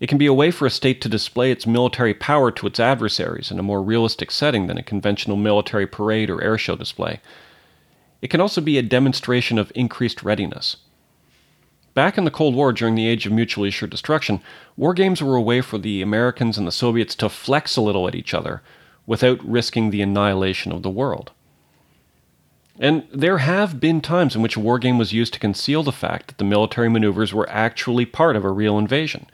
It 0.00 0.08
can 0.08 0.18
be 0.18 0.26
a 0.26 0.34
way 0.34 0.50
for 0.50 0.66
a 0.66 0.70
state 0.70 1.02
to 1.02 1.10
display 1.10 1.52
its 1.52 1.66
military 1.66 2.14
power 2.14 2.50
to 2.50 2.66
its 2.66 2.80
adversaries 2.80 3.50
in 3.50 3.58
a 3.58 3.62
more 3.62 3.82
realistic 3.82 4.30
setting 4.30 4.66
than 4.66 4.78
a 4.78 4.82
conventional 4.82 5.36
military 5.36 5.86
parade 5.86 6.30
or 6.30 6.38
airshow 6.38 6.76
display. 6.76 7.20
It 8.22 8.28
can 8.28 8.40
also 8.40 8.62
be 8.62 8.78
a 8.78 8.82
demonstration 8.82 9.58
of 9.58 9.70
increased 9.74 10.22
readiness. 10.22 10.78
Back 11.92 12.16
in 12.16 12.24
the 12.24 12.30
Cold 12.30 12.54
War, 12.54 12.72
during 12.72 12.94
the 12.94 13.06
age 13.06 13.26
of 13.26 13.32
mutually 13.32 13.68
assured 13.68 13.90
destruction, 13.90 14.40
war 14.76 14.94
games 14.94 15.22
were 15.22 15.36
a 15.36 15.42
way 15.42 15.60
for 15.60 15.76
the 15.76 16.00
Americans 16.00 16.56
and 16.56 16.66
the 16.66 16.72
Soviets 16.72 17.14
to 17.16 17.28
flex 17.28 17.76
a 17.76 17.82
little 17.82 18.08
at 18.08 18.14
each 18.14 18.32
other 18.32 18.62
without 19.06 19.44
risking 19.44 19.90
the 19.90 20.00
annihilation 20.00 20.72
of 20.72 20.82
the 20.82 20.90
world. 20.90 21.32
And 22.78 23.06
there 23.12 23.38
have 23.38 23.80
been 23.80 24.00
times 24.00 24.34
in 24.34 24.40
which 24.40 24.56
a 24.56 24.60
war 24.60 24.78
game 24.78 24.96
was 24.96 25.12
used 25.12 25.34
to 25.34 25.40
conceal 25.40 25.82
the 25.82 25.92
fact 25.92 26.28
that 26.28 26.38
the 26.38 26.44
military 26.44 26.88
maneuvers 26.88 27.34
were 27.34 27.48
actually 27.50 28.06
part 28.06 28.36
of 28.36 28.44
a 28.44 28.50
real 28.50 28.78
invasion. 28.78 29.26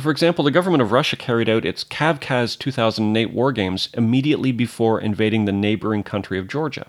For 0.00 0.10
example, 0.10 0.44
the 0.44 0.50
government 0.50 0.82
of 0.82 0.90
Russia 0.90 1.14
carried 1.14 1.48
out 1.48 1.64
its 1.64 1.84
Kavkaz 1.84 2.58
2008 2.58 3.32
war 3.32 3.52
games 3.52 3.88
immediately 3.94 4.50
before 4.50 5.00
invading 5.00 5.44
the 5.44 5.52
neighboring 5.52 6.02
country 6.02 6.36
of 6.36 6.48
Georgia. 6.48 6.88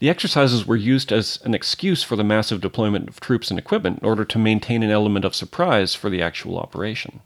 The 0.00 0.10
exercises 0.10 0.66
were 0.66 0.76
used 0.76 1.12
as 1.12 1.38
an 1.44 1.54
excuse 1.54 2.02
for 2.02 2.16
the 2.16 2.24
massive 2.24 2.60
deployment 2.60 3.08
of 3.08 3.20
troops 3.20 3.48
and 3.50 3.58
equipment 3.58 4.00
in 4.00 4.08
order 4.08 4.24
to 4.24 4.38
maintain 4.38 4.82
an 4.82 4.90
element 4.90 5.24
of 5.24 5.36
surprise 5.36 5.94
for 5.94 6.10
the 6.10 6.20
actual 6.20 6.58
operation. 6.58 7.20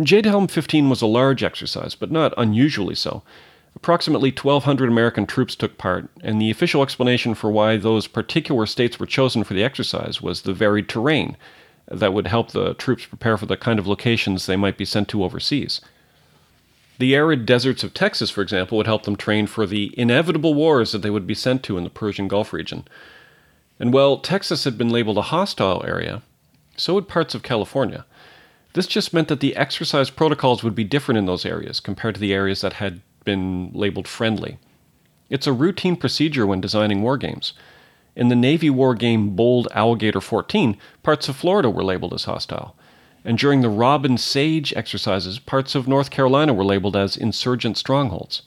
Jade 0.00 0.26
Helm 0.26 0.46
15 0.46 0.88
was 0.88 1.02
a 1.02 1.06
large 1.06 1.42
exercise, 1.42 1.96
but 1.96 2.12
not 2.12 2.34
unusually 2.36 2.94
so. 2.94 3.24
Approximately 3.74 4.30
1,200 4.30 4.88
American 4.88 5.26
troops 5.26 5.56
took 5.56 5.76
part, 5.76 6.08
and 6.22 6.40
the 6.40 6.50
official 6.50 6.82
explanation 6.82 7.34
for 7.34 7.50
why 7.50 7.78
those 7.78 8.06
particular 8.06 8.66
states 8.66 9.00
were 9.00 9.06
chosen 9.06 9.42
for 9.42 9.54
the 9.54 9.64
exercise 9.64 10.22
was 10.22 10.42
the 10.42 10.52
varied 10.52 10.88
terrain 10.88 11.36
that 11.90 12.12
would 12.12 12.26
help 12.26 12.50
the 12.50 12.74
troops 12.74 13.06
prepare 13.06 13.36
for 13.36 13.46
the 13.46 13.56
kind 13.56 13.78
of 13.78 13.86
locations 13.86 14.46
they 14.46 14.56
might 14.56 14.76
be 14.76 14.84
sent 14.84 15.08
to 15.08 15.24
overseas. 15.24 15.80
The 16.98 17.14
arid 17.14 17.46
deserts 17.46 17.84
of 17.84 17.94
Texas, 17.94 18.30
for 18.30 18.42
example, 18.42 18.76
would 18.76 18.86
help 18.86 19.04
them 19.04 19.16
train 19.16 19.46
for 19.46 19.66
the 19.66 19.94
inevitable 19.96 20.54
wars 20.54 20.92
that 20.92 21.02
they 21.02 21.10
would 21.10 21.26
be 21.26 21.34
sent 21.34 21.62
to 21.64 21.78
in 21.78 21.84
the 21.84 21.90
Persian 21.90 22.26
Gulf 22.26 22.52
region. 22.52 22.86
And 23.78 23.92
while 23.92 24.18
Texas 24.18 24.64
had 24.64 24.76
been 24.76 24.90
labeled 24.90 25.18
a 25.18 25.22
hostile 25.22 25.84
area, 25.86 26.22
so 26.76 26.94
would 26.94 27.08
parts 27.08 27.34
of 27.34 27.42
California. 27.42 28.04
This 28.74 28.86
just 28.86 29.14
meant 29.14 29.28
that 29.28 29.40
the 29.40 29.56
exercise 29.56 30.10
protocols 30.10 30.62
would 30.62 30.74
be 30.74 30.84
different 30.84 31.18
in 31.18 31.26
those 31.26 31.46
areas 31.46 31.80
compared 31.80 32.14
to 32.16 32.20
the 32.20 32.34
areas 32.34 32.60
that 32.60 32.74
had 32.74 33.00
been 33.24 33.70
labeled 33.72 34.08
friendly. 34.08 34.58
It's 35.30 35.46
a 35.46 35.52
routine 35.52 35.96
procedure 35.96 36.46
when 36.46 36.60
designing 36.60 37.02
war 37.02 37.16
games. 37.16 37.52
In 38.18 38.28
the 38.28 38.36
Navy 38.36 38.68
war 38.68 38.94
game 38.94 39.34
Bold 39.34 39.68
Alligator 39.74 40.20
14, 40.20 40.76
parts 41.02 41.30
of 41.30 41.36
Florida 41.36 41.70
were 41.70 41.84
labeled 41.84 42.12
as 42.12 42.24
hostile 42.24 42.76
and 43.28 43.36
during 43.36 43.60
the 43.60 43.68
Robin 43.68 44.16
Sage 44.16 44.72
exercises, 44.74 45.38
parts 45.38 45.74
of 45.74 45.86
North 45.86 46.10
Carolina 46.10 46.54
were 46.54 46.64
labeled 46.64 46.96
as 46.96 47.14
insurgent 47.14 47.76
strongholds. 47.76 48.40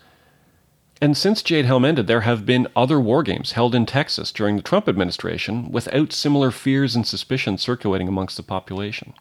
And 1.02 1.16
since 1.18 1.44
Jade 1.44 1.66
Helm 1.66 1.86
ended, 1.86 2.08
there 2.08 2.22
have 2.22 2.46
been 2.46 2.68
other 2.76 3.00
war 3.00 3.22
games 3.22 3.52
held 3.54 3.76
in 3.76 3.86
Texas 3.86 4.32
during 4.32 4.56
the 4.56 4.64
Trump 4.64 4.88
administration 4.88 5.72
without 5.72 6.14
similar 6.14 6.50
fears 6.50 6.96
and 6.96 7.06
suspicions 7.06 7.62
circulating 7.62 8.08
amongst 8.08 8.38
the 8.38 8.44
population. 8.44 9.14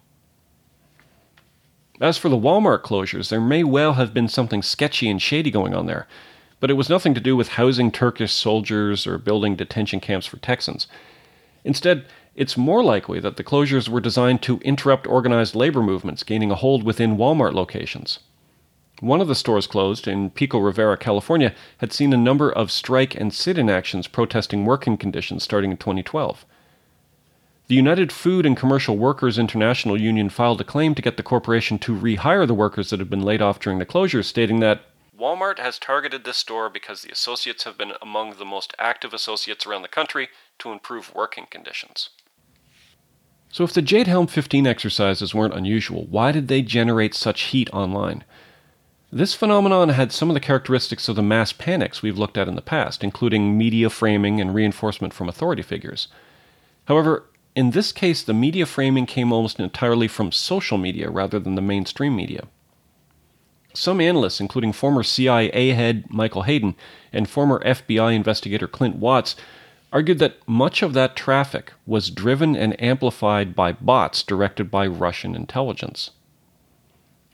As 1.99 2.17
for 2.17 2.29
the 2.29 2.37
Walmart 2.37 2.81
closures, 2.81 3.29
there 3.29 3.41
may 3.41 3.63
well 3.63 3.93
have 3.93 4.15
been 4.15 4.27
something 4.27 4.63
sketchy 4.63 5.09
and 5.09 5.21
shady 5.21 5.51
going 5.51 5.75
on 5.75 5.85
there, 5.85 6.07
but 6.61 6.69
it 6.69 6.75
was 6.75 6.89
nothing 6.89 7.13
to 7.13 7.19
do 7.19 7.35
with 7.35 7.49
housing 7.49 7.91
Turkish 7.91 8.31
soldiers 8.31 9.05
or 9.05 9.17
building 9.17 9.57
detention 9.57 9.99
camps 9.99 10.25
for 10.25 10.37
Texans. 10.37 10.87
Instead, 11.65 12.05
it's 12.35 12.55
more 12.55 12.83
likely 12.83 13.19
that 13.19 13.35
the 13.35 13.43
closures 13.43 13.89
were 13.89 13.99
designed 13.99 14.41
to 14.43 14.59
interrupt 14.59 15.05
organized 15.05 15.55
labor 15.55 15.81
movements 15.81 16.23
gaining 16.23 16.51
a 16.51 16.55
hold 16.55 16.83
within 16.83 17.17
Walmart 17.17 17.53
locations. 17.53 18.19
One 19.01 19.19
of 19.19 19.27
the 19.27 19.35
stores 19.35 19.65
closed 19.65 20.07
in 20.07 20.29
Pico 20.29 20.59
Rivera, 20.59 20.95
California, 20.95 21.55
had 21.79 21.91
seen 21.91 22.13
a 22.13 22.17
number 22.17 22.51
of 22.51 22.71
strike 22.71 23.15
and 23.15 23.33
sit 23.33 23.57
in 23.57 23.67
actions 23.67 24.07
protesting 24.07 24.63
working 24.63 24.95
conditions 24.95 25.43
starting 25.43 25.71
in 25.71 25.77
2012. 25.77 26.45
The 27.67 27.75
United 27.75 28.11
Food 28.11 28.45
and 28.45 28.55
Commercial 28.55 28.97
Workers 28.97 29.39
International 29.39 29.99
Union 29.99 30.29
filed 30.29 30.61
a 30.61 30.65
claim 30.65 30.93
to 30.93 31.01
get 31.01 31.17
the 31.17 31.23
corporation 31.23 31.79
to 31.79 31.97
rehire 31.97 32.45
the 32.45 32.53
workers 32.53 32.91
that 32.91 32.99
had 32.99 33.09
been 33.09 33.23
laid 33.23 33.41
off 33.41 33.59
during 33.59 33.79
the 33.79 33.85
closures, 33.85 34.25
stating 34.25 34.59
that 34.59 34.81
Walmart 35.21 35.59
has 35.59 35.77
targeted 35.77 36.23
this 36.23 36.37
store 36.37 36.67
because 36.67 37.03
the 37.03 37.11
associates 37.11 37.63
have 37.65 37.77
been 37.77 37.93
among 38.01 38.37
the 38.37 38.45
most 38.45 38.73
active 38.79 39.13
associates 39.13 39.67
around 39.67 39.83
the 39.83 39.87
country 39.87 40.29
to 40.57 40.71
improve 40.71 41.13
working 41.13 41.45
conditions. 41.47 42.09
So, 43.51 43.63
if 43.63 43.71
the 43.71 43.83
Jade 43.83 44.07
Helm 44.07 44.25
15 44.25 44.65
exercises 44.65 45.35
weren't 45.35 45.53
unusual, 45.53 46.07
why 46.07 46.31
did 46.31 46.47
they 46.47 46.63
generate 46.63 47.13
such 47.13 47.41
heat 47.41 47.69
online? 47.71 48.23
This 49.11 49.35
phenomenon 49.35 49.89
had 49.89 50.11
some 50.11 50.31
of 50.31 50.33
the 50.33 50.39
characteristics 50.39 51.07
of 51.07 51.17
the 51.17 51.21
mass 51.21 51.53
panics 51.53 52.01
we've 52.01 52.17
looked 52.17 52.37
at 52.37 52.47
in 52.47 52.55
the 52.55 52.61
past, 52.61 53.03
including 53.03 53.57
media 53.57 53.91
framing 53.91 54.41
and 54.41 54.55
reinforcement 54.55 55.13
from 55.13 55.29
authority 55.29 55.61
figures. 55.61 56.07
However, 56.85 57.25
in 57.55 57.71
this 57.71 57.91
case, 57.91 58.23
the 58.23 58.33
media 58.33 58.65
framing 58.65 59.05
came 59.05 59.31
almost 59.31 59.59
entirely 59.59 60.07
from 60.07 60.31
social 60.31 60.79
media 60.79 61.11
rather 61.11 61.39
than 61.39 61.53
the 61.53 61.61
mainstream 61.61 62.15
media. 62.15 62.47
Some 63.73 64.01
analysts, 64.01 64.39
including 64.39 64.73
former 64.73 65.03
CIA 65.03 65.69
head 65.71 66.05
Michael 66.09 66.43
Hayden 66.43 66.75
and 67.13 67.29
former 67.29 67.63
FBI 67.63 68.13
investigator 68.13 68.67
Clint 68.67 68.97
Watts, 68.97 69.35
argued 69.93 70.19
that 70.19 70.37
much 70.47 70.81
of 70.81 70.93
that 70.93 71.15
traffic 71.15 71.73
was 71.85 72.09
driven 72.09 72.55
and 72.55 72.81
amplified 72.81 73.55
by 73.55 73.73
bots 73.73 74.23
directed 74.23 74.71
by 74.71 74.87
Russian 74.87 75.35
intelligence. 75.35 76.11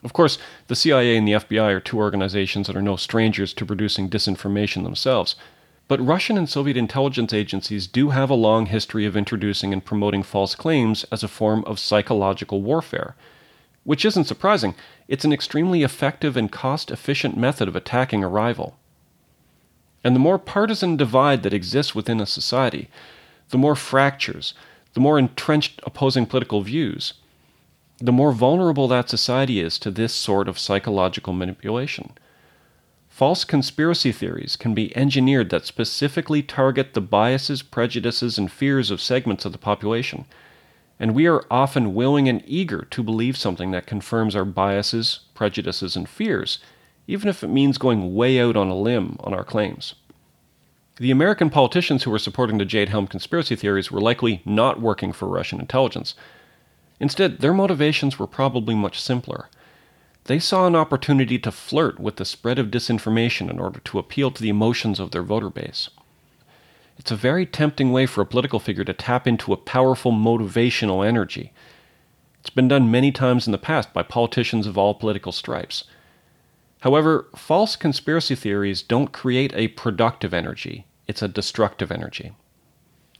Of 0.03 0.13
course, 0.13 0.37
the 0.67 0.75
CIA 0.75 1.17
and 1.17 1.27
the 1.27 1.33
FBI 1.33 1.71
are 1.71 1.79
two 1.79 1.97
organizations 1.97 2.67
that 2.67 2.75
are 2.75 2.81
no 2.81 2.95
strangers 2.95 3.53
to 3.53 3.65
producing 3.65 4.09
disinformation 4.09 4.83
themselves, 4.83 5.35
but 5.87 6.05
Russian 6.05 6.37
and 6.37 6.49
Soviet 6.49 6.77
intelligence 6.77 7.33
agencies 7.33 7.87
do 7.87 8.09
have 8.09 8.29
a 8.29 8.35
long 8.35 8.65
history 8.67 9.05
of 9.05 9.15
introducing 9.15 9.73
and 9.73 9.83
promoting 9.83 10.21
false 10.21 10.53
claims 10.53 11.03
as 11.11 11.23
a 11.23 11.27
form 11.27 11.63
of 11.65 11.79
psychological 11.79 12.61
warfare. 12.61 13.15
Which 13.83 14.03
isn't 14.03 14.25
surprising, 14.25 14.75
it's 15.07 15.25
an 15.25 15.33
extremely 15.33 15.83
effective 15.83 16.35
and 16.35 16.51
cost 16.51 16.91
efficient 16.91 17.37
method 17.37 17.67
of 17.67 17.75
attacking 17.75 18.23
a 18.23 18.27
rival. 18.27 18.77
And 20.03 20.15
the 20.15 20.19
more 20.19 20.37
partisan 20.37 20.97
divide 20.97 21.43
that 21.43 21.53
exists 21.53 21.95
within 21.95 22.19
a 22.19 22.25
society, 22.25 22.89
the 23.49 23.57
more 23.57 23.75
fractures, 23.75 24.53
the 24.93 24.99
more 24.99 25.17
entrenched 25.19 25.81
opposing 25.83 26.25
political 26.25 26.61
views, 26.61 27.13
the 27.99 28.11
more 28.11 28.31
vulnerable 28.31 28.87
that 28.87 29.09
society 29.09 29.59
is 29.59 29.79
to 29.79 29.89
this 29.89 30.13
sort 30.13 30.47
of 30.47 30.59
psychological 30.59 31.33
manipulation. 31.33 32.11
False 33.09 33.43
conspiracy 33.43 34.11
theories 34.11 34.55
can 34.55 34.75
be 34.75 34.95
engineered 34.95 35.49
that 35.49 35.65
specifically 35.65 36.43
target 36.43 36.93
the 36.93 37.01
biases, 37.01 37.63
prejudices, 37.63 38.37
and 38.37 38.51
fears 38.51 38.91
of 38.91 39.01
segments 39.01 39.45
of 39.45 39.51
the 39.51 39.57
population. 39.57 40.25
And 40.99 41.13
we 41.13 41.27
are 41.27 41.45
often 41.51 41.93
willing 41.93 42.27
and 42.27 42.43
eager 42.45 42.87
to 42.89 43.03
believe 43.03 43.37
something 43.37 43.71
that 43.71 43.85
confirms 43.85 44.35
our 44.35 44.45
biases, 44.45 45.21
prejudices, 45.35 45.95
and 45.95 46.09
fears 46.09 46.59
even 47.07 47.29
if 47.29 47.43
it 47.43 47.47
means 47.47 47.77
going 47.77 48.13
way 48.13 48.39
out 48.39 48.57
on 48.57 48.67
a 48.67 48.75
limb 48.75 49.17
on 49.21 49.33
our 49.33 49.43
claims. 49.43 49.95
The 50.97 51.11
American 51.11 51.49
politicians 51.49 52.03
who 52.03 52.11
were 52.11 52.19
supporting 52.19 52.57
the 52.57 52.65
Jade 52.65 52.89
Helm 52.89 53.07
conspiracy 53.07 53.55
theories 53.55 53.91
were 53.91 54.01
likely 54.01 54.41
not 54.45 54.81
working 54.81 55.13
for 55.13 55.27
Russian 55.27 55.59
intelligence. 55.59 56.15
Instead, 56.99 57.39
their 57.39 57.53
motivations 57.53 58.19
were 58.19 58.27
probably 58.27 58.75
much 58.75 58.99
simpler. 58.99 59.49
They 60.25 60.39
saw 60.39 60.67
an 60.67 60.75
opportunity 60.75 61.39
to 61.39 61.51
flirt 61.51 61.99
with 61.99 62.17
the 62.17 62.25
spread 62.25 62.59
of 62.59 62.67
disinformation 62.67 63.49
in 63.49 63.59
order 63.59 63.79
to 63.79 63.99
appeal 63.99 64.31
to 64.31 64.41
the 64.41 64.49
emotions 64.49 64.99
of 64.99 65.11
their 65.11 65.23
voter 65.23 65.49
base. 65.49 65.89
It's 66.97 67.11
a 67.11 67.15
very 67.15 67.45
tempting 67.45 67.91
way 67.91 68.05
for 68.05 68.21
a 68.21 68.25
political 68.25 68.59
figure 68.59 68.83
to 68.83 68.93
tap 68.93 69.27
into 69.27 69.53
a 69.53 69.57
powerful 69.57 70.11
motivational 70.11 71.07
energy. 71.07 71.53
It's 72.39 72.49
been 72.49 72.67
done 72.67 72.91
many 72.91 73.11
times 73.11 73.45
in 73.45 73.51
the 73.51 73.57
past 73.57 73.93
by 73.93 74.03
politicians 74.03 74.67
of 74.67 74.77
all 74.77 74.93
political 74.93 75.31
stripes. 75.31 75.83
However, 76.81 77.27
false 77.35 77.75
conspiracy 77.75 78.35
theories 78.35 78.81
don't 78.81 79.11
create 79.11 79.53
a 79.55 79.69
productive 79.69 80.33
energy, 80.33 80.85
it's 81.07 81.21
a 81.21 81.27
destructive 81.27 81.91
energy. 81.91 82.33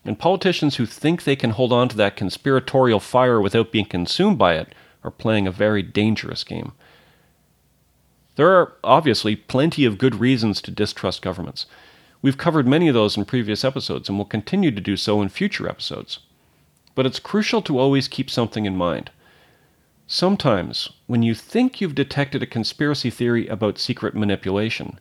And 0.06 0.18
politicians 0.18 0.76
who 0.76 0.86
think 0.86 1.24
they 1.24 1.36
can 1.36 1.52
hold 1.52 1.74
on 1.74 1.90
to 1.90 1.98
that 1.98 2.16
conspiratorial 2.16 3.00
fire 3.00 3.42
without 3.42 3.72
being 3.72 3.86
consumed 3.86 4.38
by 4.38 4.56
it 4.56 4.74
are 5.04 5.12
playing 5.12 5.48
a 5.48 5.52
very 5.52 5.82
dangerous 5.82 6.44
game. 6.44 6.72
There 8.36 8.50
are 8.52 8.76
obviously 8.84 9.36
plenty 9.36 9.84
of 9.84 9.98
good 9.98 10.16
reasons 10.16 10.62
to 10.62 10.72
distrust 10.72 11.22
governments. 11.22 11.66
We've 12.22 12.38
covered 12.38 12.68
many 12.68 12.88
of 12.88 12.94
those 12.94 13.16
in 13.16 13.26
previous 13.26 13.64
episodes 13.64 14.10
and 14.10 14.18
will 14.18 14.26
continue 14.26 14.72
to 14.72 14.82
do 14.82 14.98
so 14.98 15.22
in 15.22 15.30
future 15.30 15.70
episodes. 15.70 16.20
But 16.96 17.06
it's 17.06 17.20
crucial 17.20 17.62
to 17.64 17.78
always 17.78 18.08
keep 18.08 18.30
something 18.30 18.66
in 18.66 18.76
mind. 18.76 19.12
Sometimes, 20.08 20.90
when 21.06 21.22
you 21.22 21.36
think 21.36 21.80
you've 21.80 21.94
detected 21.94 22.42
a 22.42 22.48
conspiracy 22.48 23.10
theory 23.10 23.46
about 23.48 23.78
secret 23.78 24.16
manipulation, 24.16 25.00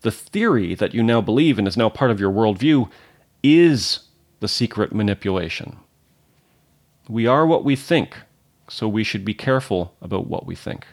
the 0.00 0.10
theory 0.10 0.74
that 0.74 0.94
you 0.94 1.02
now 1.02 1.20
believe 1.20 1.58
and 1.58 1.68
is 1.68 1.76
now 1.76 1.88
part 1.88 2.10
of 2.10 2.20
your 2.20 2.32
worldview 2.32 2.90
is 3.42 4.00
the 4.40 4.48
secret 4.48 4.94
manipulation. 4.94 5.76
We 7.08 7.26
are 7.26 7.46
what 7.46 7.64
we 7.64 7.76
think, 7.76 8.16
so 8.68 8.88
we 8.88 9.04
should 9.04 9.24
be 9.24 9.34
careful 9.34 9.94
about 10.00 10.26
what 10.26 10.46
we 10.46 10.54
think. 10.54 10.86